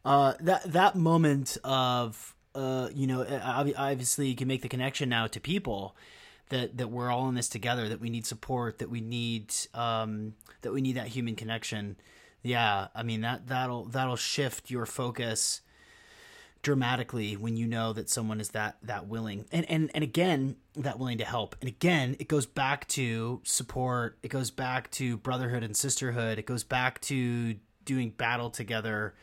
[0.05, 5.26] Uh, that that moment of uh, you know, obviously you can make the connection now
[5.26, 5.97] to people
[6.51, 7.89] that that we're all in this together.
[7.89, 8.79] That we need support.
[8.79, 11.97] That we need um, that we need that human connection.
[12.43, 15.62] Yeah, I mean that that'll that'll shift your focus
[16.63, 19.45] dramatically when you know that someone is that that willing.
[19.53, 21.57] And and and again that willing to help.
[21.61, 24.19] And again it goes back to support.
[24.23, 26.39] It goes back to brotherhood and sisterhood.
[26.39, 29.15] It goes back to doing battle together.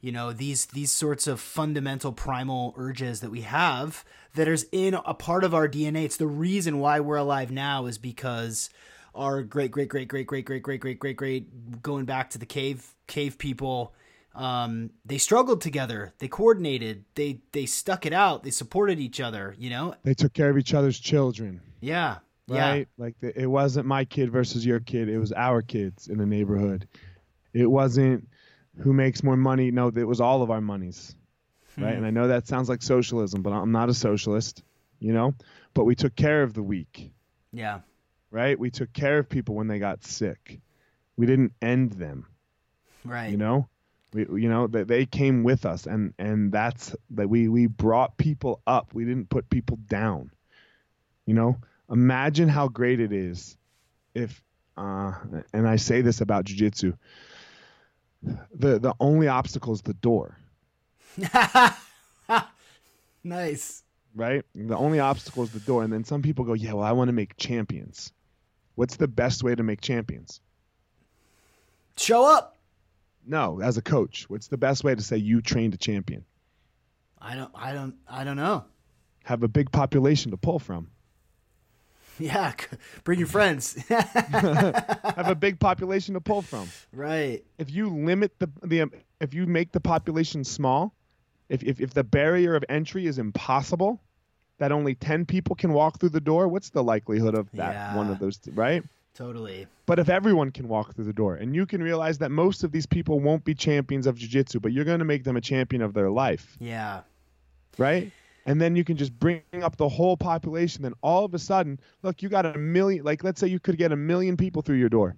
[0.00, 4.94] You know these these sorts of fundamental primal urges that we have that is in
[4.94, 6.04] a part of our DNA.
[6.04, 8.68] It's the reason why we're alive now is because
[9.14, 12.46] our great great great great great great great great great great going back to the
[12.46, 13.94] cave cave people
[14.34, 19.54] um, they struggled together they coordinated they they stuck it out they supported each other
[19.58, 22.18] you know They took care of each other's children, yeah
[22.48, 22.88] right?
[22.98, 25.08] Like the, it wasn't my kid versus your kid.
[25.08, 26.86] It was our kids in the neighborhood.
[27.52, 28.28] It wasn't
[28.78, 29.70] who makes more money.
[29.70, 31.14] No, it was all of our monies,
[31.78, 31.94] right?
[31.94, 34.62] And I know that sounds like socialism, but I'm not a socialist,
[34.98, 35.34] you know.
[35.74, 37.12] But we took care of the weak.
[37.52, 37.80] yeah
[38.30, 38.58] right?
[38.58, 40.60] We took care of people when they got sick.
[41.16, 42.26] We didn't end them,
[43.04, 43.68] right you know.
[44.12, 48.16] We, you know, that they came with us, and and that's that we we brought
[48.16, 48.94] people up.
[48.94, 50.30] We didn't put people down.
[51.26, 51.58] You know,
[51.90, 53.56] imagine how great it is
[54.14, 54.42] if,
[54.76, 55.12] uh,
[55.52, 56.96] and I say this about jujitsu.
[58.22, 60.36] The the only obstacle is the door,
[63.24, 63.82] nice
[64.14, 64.44] right?
[64.54, 67.08] The only obstacle is the door, and then some people go, yeah, well, I want
[67.08, 68.12] to make champions.
[68.74, 70.40] What's the best way to make champions?
[71.96, 72.56] show up
[73.26, 76.24] No, as a coach, what's the best way to say you trained a champion?
[77.24, 78.64] i don't i don't i don't know
[79.24, 80.88] Have a big population to pull from.
[82.18, 82.52] yeah
[83.04, 86.68] bring your friends Have a big population to pull from.
[86.92, 90.94] right If you limit the the if you make the population small,
[91.48, 94.00] if if, if the barrier of entry is impossible,
[94.58, 98.10] that only 10 people can walk through the door, what's the likelihood of that one
[98.10, 98.82] of those, right?
[99.14, 102.64] Totally But if everyone can walk through the door and you can realize that most
[102.64, 105.40] of these people won't be champions of jiu-jitsu, but you're going to make them a
[105.40, 106.56] champion of their life.
[106.60, 107.02] yeah
[107.78, 108.10] right?
[108.44, 110.82] And then you can just bring up the whole population.
[110.82, 113.04] Then all of a sudden, look, you got a million.
[113.04, 115.16] Like, let's say you could get a million people through your door.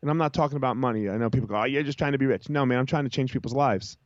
[0.00, 1.08] And I'm not talking about money.
[1.08, 3.04] I know people go, "Oh, you're just trying to be rich." No, man, I'm trying
[3.04, 3.96] to change people's lives.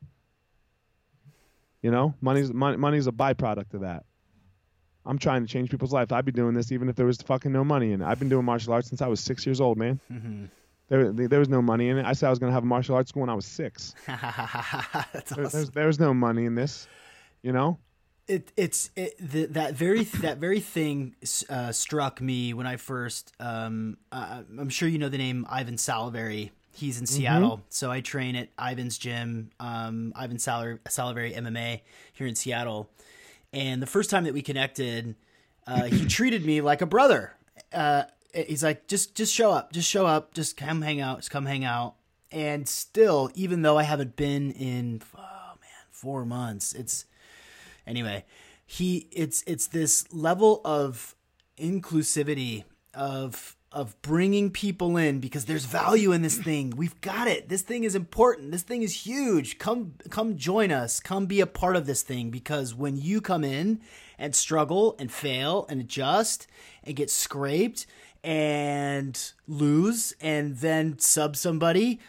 [1.81, 4.05] You know, money's money, money's a byproduct of that.
[5.07, 6.13] I'm trying to change people's lives.
[6.13, 8.05] I'd be doing this even if there was fucking no money in it.
[8.07, 10.01] I've been doing martial arts since I was six years old, man.
[10.11, 10.45] mm-hmm.
[10.89, 12.07] There, there was no money in it.
[12.07, 13.95] I said I was going to have a martial arts school when I was six.
[14.07, 16.87] that's There, awesome there's, there's no money in this,
[17.43, 17.79] you know.
[18.29, 21.17] it it's it, the, that very that very thing
[21.49, 23.33] uh, struck me when I first.
[23.41, 26.51] Um, uh, I'm sure you know the name Ivan Salaverry.
[26.73, 31.81] He's in Seattle, so I train at Ivan's gym, um, Ivan Salaverry MMA
[32.13, 32.91] here in Seattle.
[33.57, 35.17] And the first time that we connected,
[35.67, 37.35] uh, he treated me like a brother.
[37.73, 41.31] Uh, he's like, just just show up, just show up, just come hang out, just
[41.31, 41.95] come hang out.
[42.31, 47.07] And still, even though I haven't been in, oh man, four months, it's
[47.87, 48.25] anyway
[48.67, 51.15] he it's it's this level of
[51.57, 56.71] inclusivity of of bringing people in because there's value in this thing.
[56.71, 57.51] We've got it.
[57.51, 58.51] This thing is important.
[58.51, 59.59] This thing is huge.
[59.59, 60.99] Come come join us.
[60.99, 63.83] Come be a part of this thing because when you come in
[64.19, 66.47] and struggle and fail and adjust
[66.85, 67.85] and get scraped
[68.25, 72.01] and lose and then sub somebody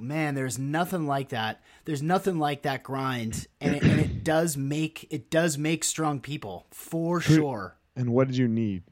[0.00, 1.62] man there's nothing like that.
[1.84, 3.46] There's nothing like that grind.
[3.60, 7.76] And it, and it does make it does make strong people for sure.
[7.94, 8.82] And what did you need?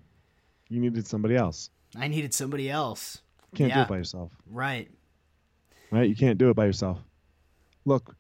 [0.69, 1.71] You needed somebody else.
[1.97, 3.23] I needed somebody else
[3.53, 4.91] You can't do it by yourself, right
[5.91, 6.09] right?
[6.09, 6.99] You can't do it by yourself.
[7.85, 8.15] Look,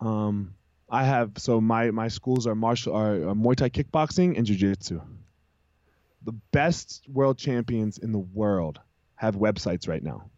[0.00, 0.54] um,
[0.90, 5.00] I have so my my schools are martial are, are Muay Thai kickboxing and jiu-jitsu.
[6.24, 8.78] The best world champions in the world
[9.16, 10.30] have websites right now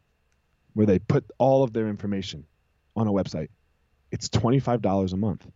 [0.75, 2.45] where they put all of their information
[2.97, 3.49] on a website.
[4.11, 5.47] It's $25 a month.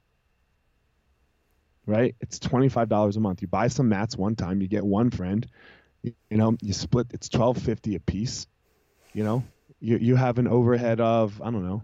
[1.86, 2.14] Right?
[2.20, 3.42] It's $25 a month.
[3.42, 5.46] You buy some mats one time, you get one friend,
[6.30, 8.46] you, know, you split it's 12.50 a piece.
[9.12, 9.44] You know,
[9.80, 11.82] you you have an overhead of, I don't know,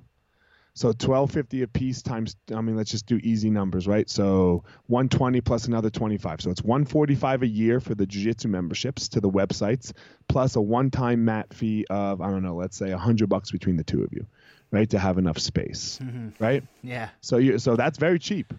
[0.76, 4.10] so 1250 a piece times I mean let's just do easy numbers, right?
[4.10, 6.40] So 120 plus another 25.
[6.40, 9.92] So it's 145 a year for the jiu-jitsu memberships to the websites
[10.28, 13.84] plus a one-time mat fee of I don't know, let's say 100 bucks between the
[13.84, 14.26] two of you,
[14.72, 14.90] right?
[14.90, 16.30] To have enough space, mm-hmm.
[16.42, 16.64] right?
[16.82, 18.52] yeah So you so that's very cheap.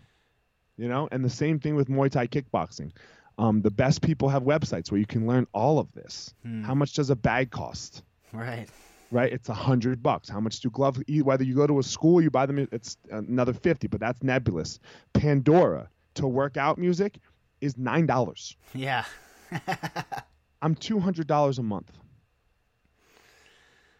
[0.77, 2.91] You know, and the same thing with Muay Thai kickboxing.
[3.37, 6.33] Um, the best people have websites where you can learn all of this.
[6.63, 8.03] How much does a bag cost?
[8.33, 8.67] right
[9.11, 9.31] right?
[9.31, 10.27] It's a hundred bucks.
[10.27, 11.01] How much do gloves?
[11.07, 14.79] Whether you go to a school, you buy them, it's another fifty, but that's nebulous.
[15.13, 17.19] Pandora to work out music
[17.61, 18.55] is nine dollars.
[18.73, 19.05] yeah
[20.61, 21.91] I'm two hundred dollars a month,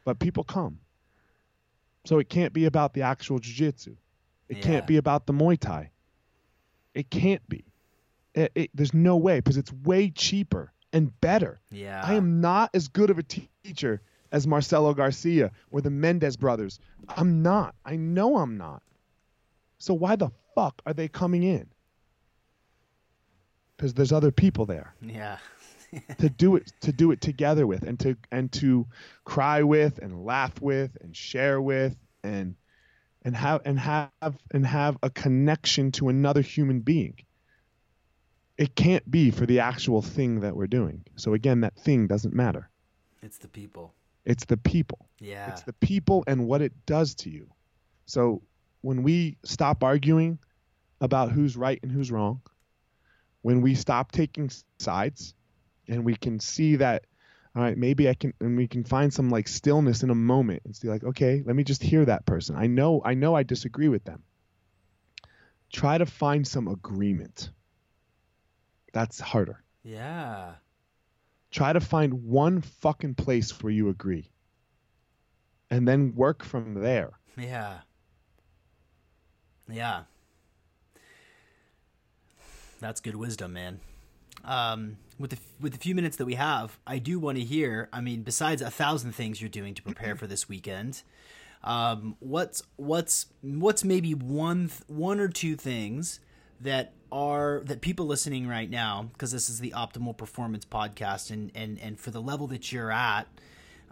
[0.05, 0.79] but people come.
[2.05, 3.95] So it can't be about the actual jiu-jitsu.
[4.49, 4.63] It Yeah.
[4.63, 5.91] can't be about the Muay Thai.
[6.93, 7.65] It can't be.
[8.35, 11.59] It, it, there's no way because it's way cheaper and better.
[11.71, 16.35] yeah I am not as good of a teacher as Marcelo Garcia or the Mendes
[16.35, 16.79] brothers.
[17.07, 17.75] I'm not.
[17.85, 18.83] I know I'm not.
[19.77, 21.67] So why the fuck are they coming in?
[23.77, 25.37] Because there's other people there Yeah.
[26.17, 28.85] to do it to do it together with and to and to
[29.23, 32.55] cry with and laugh with and share with and
[33.21, 34.11] and have and have
[34.51, 37.15] and have a connection to another human being
[38.57, 41.03] it can't be for the actual thing that we're doing.
[41.15, 42.69] So again that thing doesn't matter.
[43.21, 43.93] It's the people.
[44.23, 45.09] it's the people.
[45.19, 45.49] Yeah.
[45.49, 47.47] it's the people and what it does to you.
[48.05, 48.41] So
[48.81, 50.37] when we stop arguing
[51.01, 52.41] about who's right and who's wrong
[53.41, 54.49] when we stop taking
[54.79, 55.33] sides
[55.87, 57.05] and we can see that
[57.55, 60.61] all right maybe i can and we can find some like stillness in a moment
[60.65, 62.55] and see like okay let me just hear that person.
[62.55, 64.23] I know i know i disagree with them.
[65.73, 67.49] Try to find some agreement
[68.95, 70.53] that's harder yeah.
[71.51, 74.31] try to find one fucking place where you agree
[75.69, 77.79] and then work from there Yeah.
[79.69, 80.03] Yeah.
[82.79, 83.79] That's good wisdom, man.
[84.43, 87.89] Um, with the with the few minutes that we have, I do want to hear.
[87.91, 91.01] I mean, besides a thousand things you're doing to prepare for this weekend,
[91.63, 96.19] um, what's what's what's maybe one th- one or two things
[96.61, 101.49] that are that people listening right now because this is the optimal performance podcast and
[101.55, 103.25] and and for the level that you're at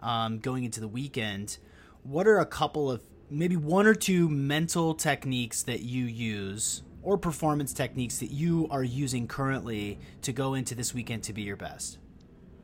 [0.02, 1.56] um, going into the weekend
[2.02, 7.16] what are a couple of maybe one or two mental techniques that you use or
[7.16, 11.56] performance techniques that you are using currently to go into this weekend to be your
[11.56, 11.96] best?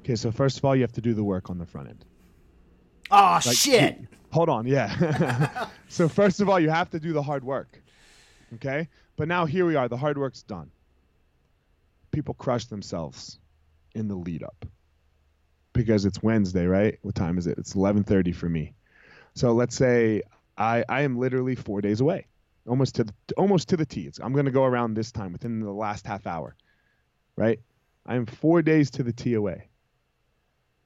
[0.01, 2.05] Okay so first of all you have to do the work on the front end.
[3.11, 3.99] Oh Like, shit!
[3.99, 5.69] You- hold on yeah.
[5.89, 7.81] So first of all you have to do the hard work
[8.55, 8.89] okay
[9.21, 10.71] but now here we are the hard work's done.
[12.11, 13.39] People crush themselves
[13.95, 14.65] in the lead up.
[15.75, 16.99] Because it's wednesday right?
[17.03, 17.59] What time is it?
[17.59, 18.73] It's 11.30 for me.
[19.35, 20.23] So let's say
[20.57, 22.29] i i am literally four days away.
[22.67, 24.07] Almost to the, almost to the t.
[24.07, 26.57] It's, i'm going to go around this time within the last half hour
[27.37, 27.61] right?
[28.07, 29.69] I am four days to the t away.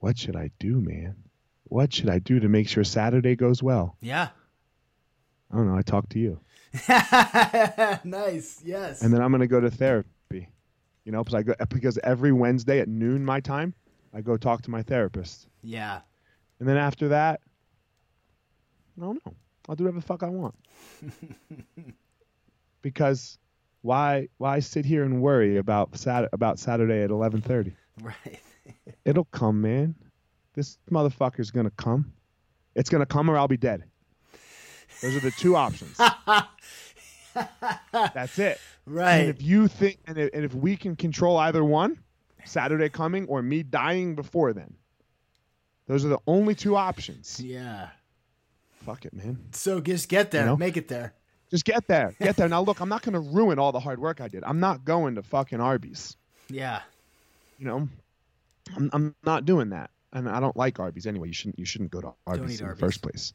[0.01, 1.15] What should i do man?
[1.69, 3.97] What should i do to make sure saturday goes well?
[4.01, 4.31] Yeah.
[5.53, 6.41] I don't know i talk to you
[8.05, 10.11] nice yes and then I'm gonna go to therapy.
[11.05, 13.75] You know, because I go because every Wednesday at noon my time,
[14.15, 16.01] I go talk to my therapist, yeah
[16.61, 17.41] and then after that,
[18.97, 19.35] I don't know.
[19.69, 20.55] I'll do whatever the fuck I want.
[22.83, 23.39] because
[23.83, 27.75] why why sit here and worry about Sat about Saturday at 11:30?
[28.03, 28.41] right
[29.05, 29.95] It'll come, man.
[30.55, 32.13] This motherfucker's gonna come.
[32.75, 33.85] It's gonna come or I'll be dead.
[35.03, 35.99] Those are the two options.
[37.93, 38.61] That's it.
[38.87, 41.99] And right if you think, and if, and if we can control either one,
[42.45, 44.75] Saturday coming or me dying before then,
[45.87, 47.41] those are the only two options.
[47.41, 47.89] yeah
[48.85, 49.39] Fuck it, man.
[49.53, 50.57] so just get there You know?
[50.57, 51.15] make it there
[51.51, 52.15] Just get there.
[52.21, 52.49] Get there.
[52.49, 54.45] Now, look, I'm not going to ruin all the hard work I did.
[54.45, 56.17] I'm not going to fucking Arby's.
[56.49, 56.83] yeah
[57.59, 57.89] You know,
[58.77, 59.91] I'm, I'm not doing that.
[60.13, 61.29] And I don't like Arby's anyway.
[61.29, 62.81] You shouldn't you shouldn't go to Arby's in Arby's.
[62.81, 63.33] the first place.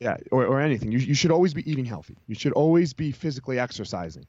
[0.00, 0.92] Yeah, or, or anything.
[0.92, 2.16] You, you should always be eating healthy.
[2.28, 4.26] You should always be physically exercising.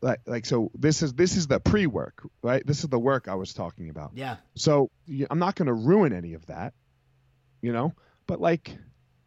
[0.00, 2.66] Like like so this is this is the pre-work, right?
[2.66, 4.12] This is the work I was talking about.
[4.14, 4.90] yeah So
[5.30, 6.72] I'm not going to ruin any of that,
[7.60, 7.92] you know.
[8.26, 8.76] But like,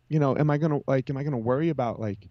[0.09, 2.27] you know, am I gonna like, am I gonna worry about like,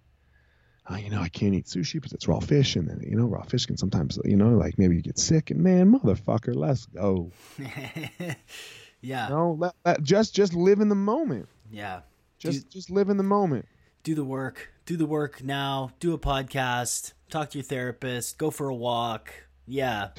[0.90, 3.26] oh, you know, I can't eat sushi because it's raw fish, and then you know,
[3.26, 6.86] raw fish can sometimes, you know, like maybe you get sick, and man, motherfucker, let's
[6.86, 7.30] go.
[9.00, 9.72] yeah No,
[10.02, 11.48] just just live in the moment.
[11.70, 12.00] yeah
[12.38, 13.66] Just just live in the moment.
[14.04, 18.50] do the work do the work now do a podcast talk to your therapist go
[18.50, 19.32] for a walk
[19.66, 20.10] yeah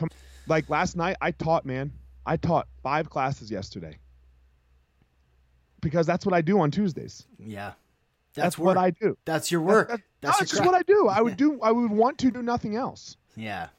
[0.47, 1.91] Like last night, I taught, man.
[2.25, 3.97] I taught five classes yesterday
[5.81, 7.25] because that's what I do on Tuesdays.
[7.39, 7.73] yeah
[8.35, 8.77] That's, that's, what.
[8.77, 9.17] I do.
[9.25, 11.07] that's your work That's, that's, that's just what I do.
[11.07, 11.59] I would do.
[11.61, 13.15] I would want to do nothing else.
[13.35, 13.69] yeah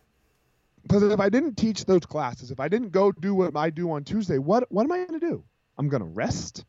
[0.82, 3.92] Because if I didn't teach those classes, if I didn't go do what I do
[3.92, 5.44] on Tuesday, what what am I going to do?
[5.78, 6.64] I'm going to rest.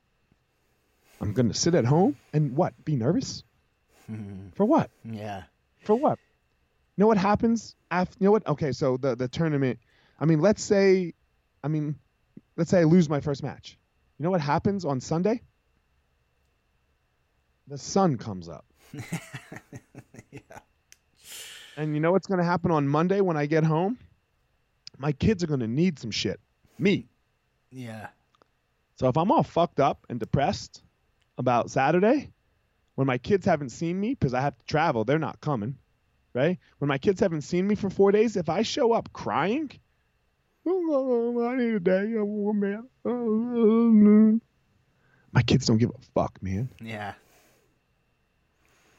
[1.22, 2.74] I'm going to sit at home and what?
[2.84, 3.44] Be nervous?
[4.56, 4.90] For what?
[5.06, 5.44] yeah
[5.84, 6.18] For what?
[6.98, 8.18] You know what happens after?
[8.20, 8.46] You know what?
[8.48, 9.80] Okay, so the the tournament.
[10.20, 11.14] I mean, let's say,
[11.64, 11.96] I mean,
[12.58, 13.78] let's say I lose my first match.
[14.18, 15.42] You know what happens on Sunday?
[17.68, 18.66] The sun comes up.
[20.32, 20.60] Yeah.
[21.76, 23.98] And you know what's going to happen on Monday when I get home?
[24.98, 26.40] My kids are going to need some shit.
[26.80, 27.06] Me.
[27.70, 28.08] yeah
[28.96, 30.84] So if I'm all fucked up and depressed
[31.38, 32.32] about Saturday,
[32.96, 35.78] when my kids haven't seen me because I have to travel, they're not coming,
[36.34, 36.60] right?
[36.80, 39.72] When my kids haven't seen me for four days, if I show up crying,
[40.66, 44.42] oh, I need a day, oh, man.
[45.34, 46.70] My kids don't give a fuck, man.
[46.82, 47.14] Yeah.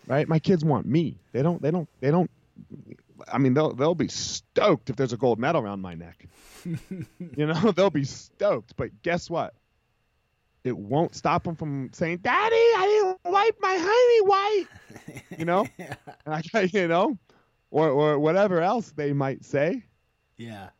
[0.06, 0.26] Right?
[0.28, 1.18] My kids want me.
[1.32, 1.60] They don't.
[1.62, 1.88] They don't.
[2.00, 2.30] They don't.
[3.30, 6.26] I mean, they'll they'll be stoked if there's a gold medal around my neck.
[6.64, 8.74] you know, they'll be stoked.
[8.76, 9.54] But guess what?
[10.64, 14.66] It won't stop them from saying, "Daddy, I didn't wipe my honey white."
[15.38, 15.66] You know,
[16.26, 16.42] I,
[16.72, 17.18] you know,
[17.70, 19.84] or or whatever else they might say.
[20.36, 20.70] Yeah.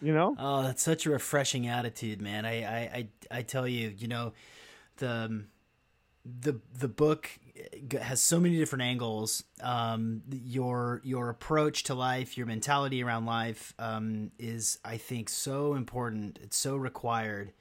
[0.00, 0.36] You know.
[0.38, 2.44] Oh, that's such a refreshing attitude, man.
[2.44, 4.32] I I I, I tell you, you know,
[4.98, 5.48] the um,
[6.24, 7.30] the the book
[8.00, 9.44] has so many different angles.
[9.62, 15.74] Um, your your approach to life, your mentality around life, um, is I think so
[15.74, 16.38] important.
[16.42, 17.52] It's so required.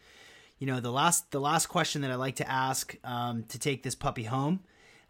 [0.60, 3.84] You know, the last the last question that I like to ask um, to take
[3.84, 4.62] this puppy home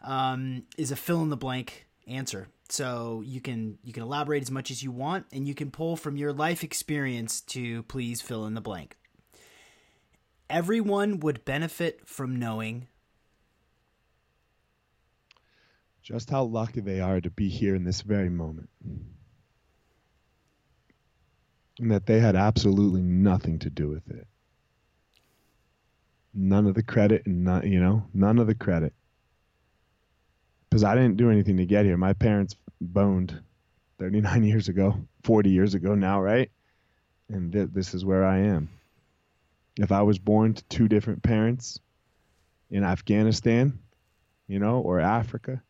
[0.01, 2.49] um, is a fill in the blank answer.
[2.69, 5.95] So you can you can elaborate as much as you want, and you can pull
[5.95, 8.97] from your life experience to please fill in the blank.
[10.49, 12.87] Everyone would benefit from knowing
[16.07, 18.69] just how lucky they are to be here in this very moment.
[21.79, 24.25] And that they had absolutely nothing to do with it.
[26.39, 28.93] None of the credit and not, you know, none of the credit.
[30.69, 31.97] Because I didn't do anything to get here.
[31.97, 33.41] My parents boned
[33.97, 36.51] 39 years ago, 40 years ago now, right?
[37.27, 38.69] And th- this is where I am.
[39.79, 41.79] If I was born to two different parents
[42.69, 43.79] in Afghanistan,
[44.47, 45.63] you know, or Africa,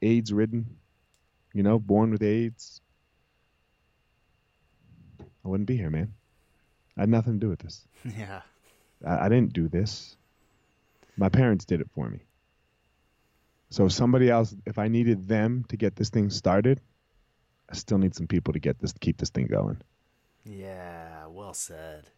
[0.00, 0.78] AIDS ridden,
[1.52, 2.80] you know, born with AIDS,
[5.20, 6.14] I wouldn't be here, man.
[6.96, 7.84] I had nothing to do with this.
[8.16, 8.42] Yeah.
[9.06, 10.16] I, I didn't do this.
[11.16, 12.20] My parents did it for me.
[13.70, 16.80] So if somebody else, if I needed them to get this thing started,
[17.68, 19.78] I still need some people to get this, to keep this thing going.
[20.44, 22.08] Yeah, well said.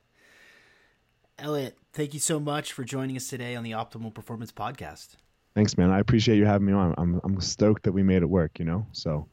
[1.39, 5.17] Elliot, thank you so much for joining us today on the Optimal Performance Podcast.
[5.55, 5.91] Thanks, man.
[5.91, 6.95] I appreciate you having me on.
[6.97, 8.59] I'm I'm stoked that we made it work.
[8.59, 9.27] You know, so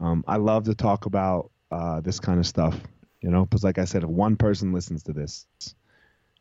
[0.00, 2.78] um, I love to talk about uh, this kind of stuff.
[3.22, 5.46] You know, because like I said, if one person listens to this,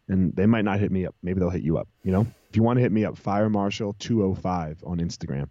[0.07, 1.87] and they might not hit me up, maybe they'll hit you up.
[2.03, 5.49] You know, if you want to hit me up, Fire Marshal 205 on Instagram.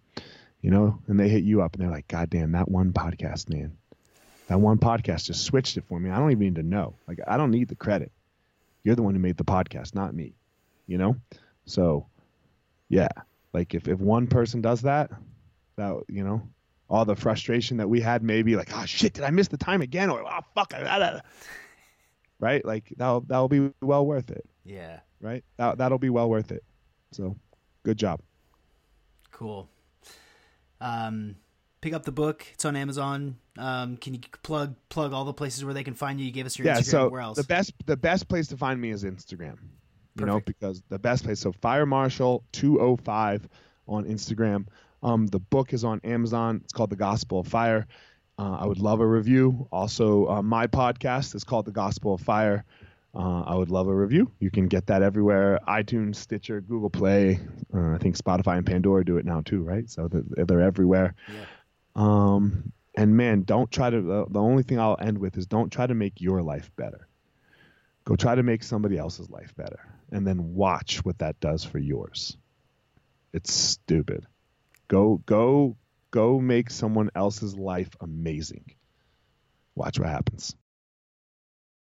[0.61, 3.49] You know, and they hit you up and they're like, God damn, that one podcast,
[3.49, 3.77] man.
[4.47, 6.09] That one podcast just switched it for me.
[6.09, 6.95] I don't even need to know.
[7.07, 8.11] Like, I don't need the credit.
[8.83, 10.33] You're the one who made the podcast, not me.
[10.87, 11.17] You know?
[11.65, 12.07] So,
[12.89, 13.09] yeah.
[13.53, 15.11] Like, if, if one person does that,
[15.75, 16.41] that, you know,
[16.89, 19.81] all the frustration that we had, maybe like, oh shit, did I miss the time
[19.81, 20.09] again?
[20.09, 20.73] Or, oh fuck.
[22.39, 22.63] Right?
[22.63, 24.45] Like, that'll, that'll be well worth it.
[24.63, 24.99] Yeah.
[25.21, 25.43] Right?
[25.57, 26.63] That, that'll be well worth it.
[27.11, 27.35] So,
[27.83, 28.21] good job.
[29.31, 29.69] Cool.
[30.79, 31.35] Um,
[31.81, 32.45] pick up the book.
[32.53, 33.37] It's on Amazon.
[33.57, 36.25] Um, can you plug plug all the places where they can find you?
[36.25, 36.85] You gave us your yeah, Instagram.
[36.85, 37.37] so where else?
[37.37, 39.57] the best the best place to find me is Instagram.
[40.19, 41.39] You know, because the best place.
[41.39, 43.47] So Fire Marshal two oh five
[43.87, 44.65] on Instagram.
[45.03, 46.61] Um, the book is on Amazon.
[46.63, 47.85] It's called The Gospel of Fire.
[48.37, 49.67] Uh, I would love a review.
[49.71, 52.65] Also, uh, my podcast is called The Gospel of Fire.
[53.15, 54.31] Uh, I would love a review.
[54.39, 57.39] You can get that everywhere: iTunes, Stitcher, Google Play.
[57.73, 59.89] Uh, I think Spotify and Pandora do it now too, right?
[59.89, 61.15] So they're, they're everywhere.
[61.27, 61.45] Yeah.
[61.95, 64.27] Um, and man, don't try to.
[64.29, 67.07] The only thing I'll end with is don't try to make your life better.
[68.03, 69.79] Go try to make somebody else's life better,
[70.11, 72.37] and then watch what that does for yours.
[73.33, 74.25] It's stupid.
[74.87, 75.75] Go, go,
[76.11, 76.39] go!
[76.39, 78.65] Make someone else's life amazing.
[79.75, 80.55] Watch what happens.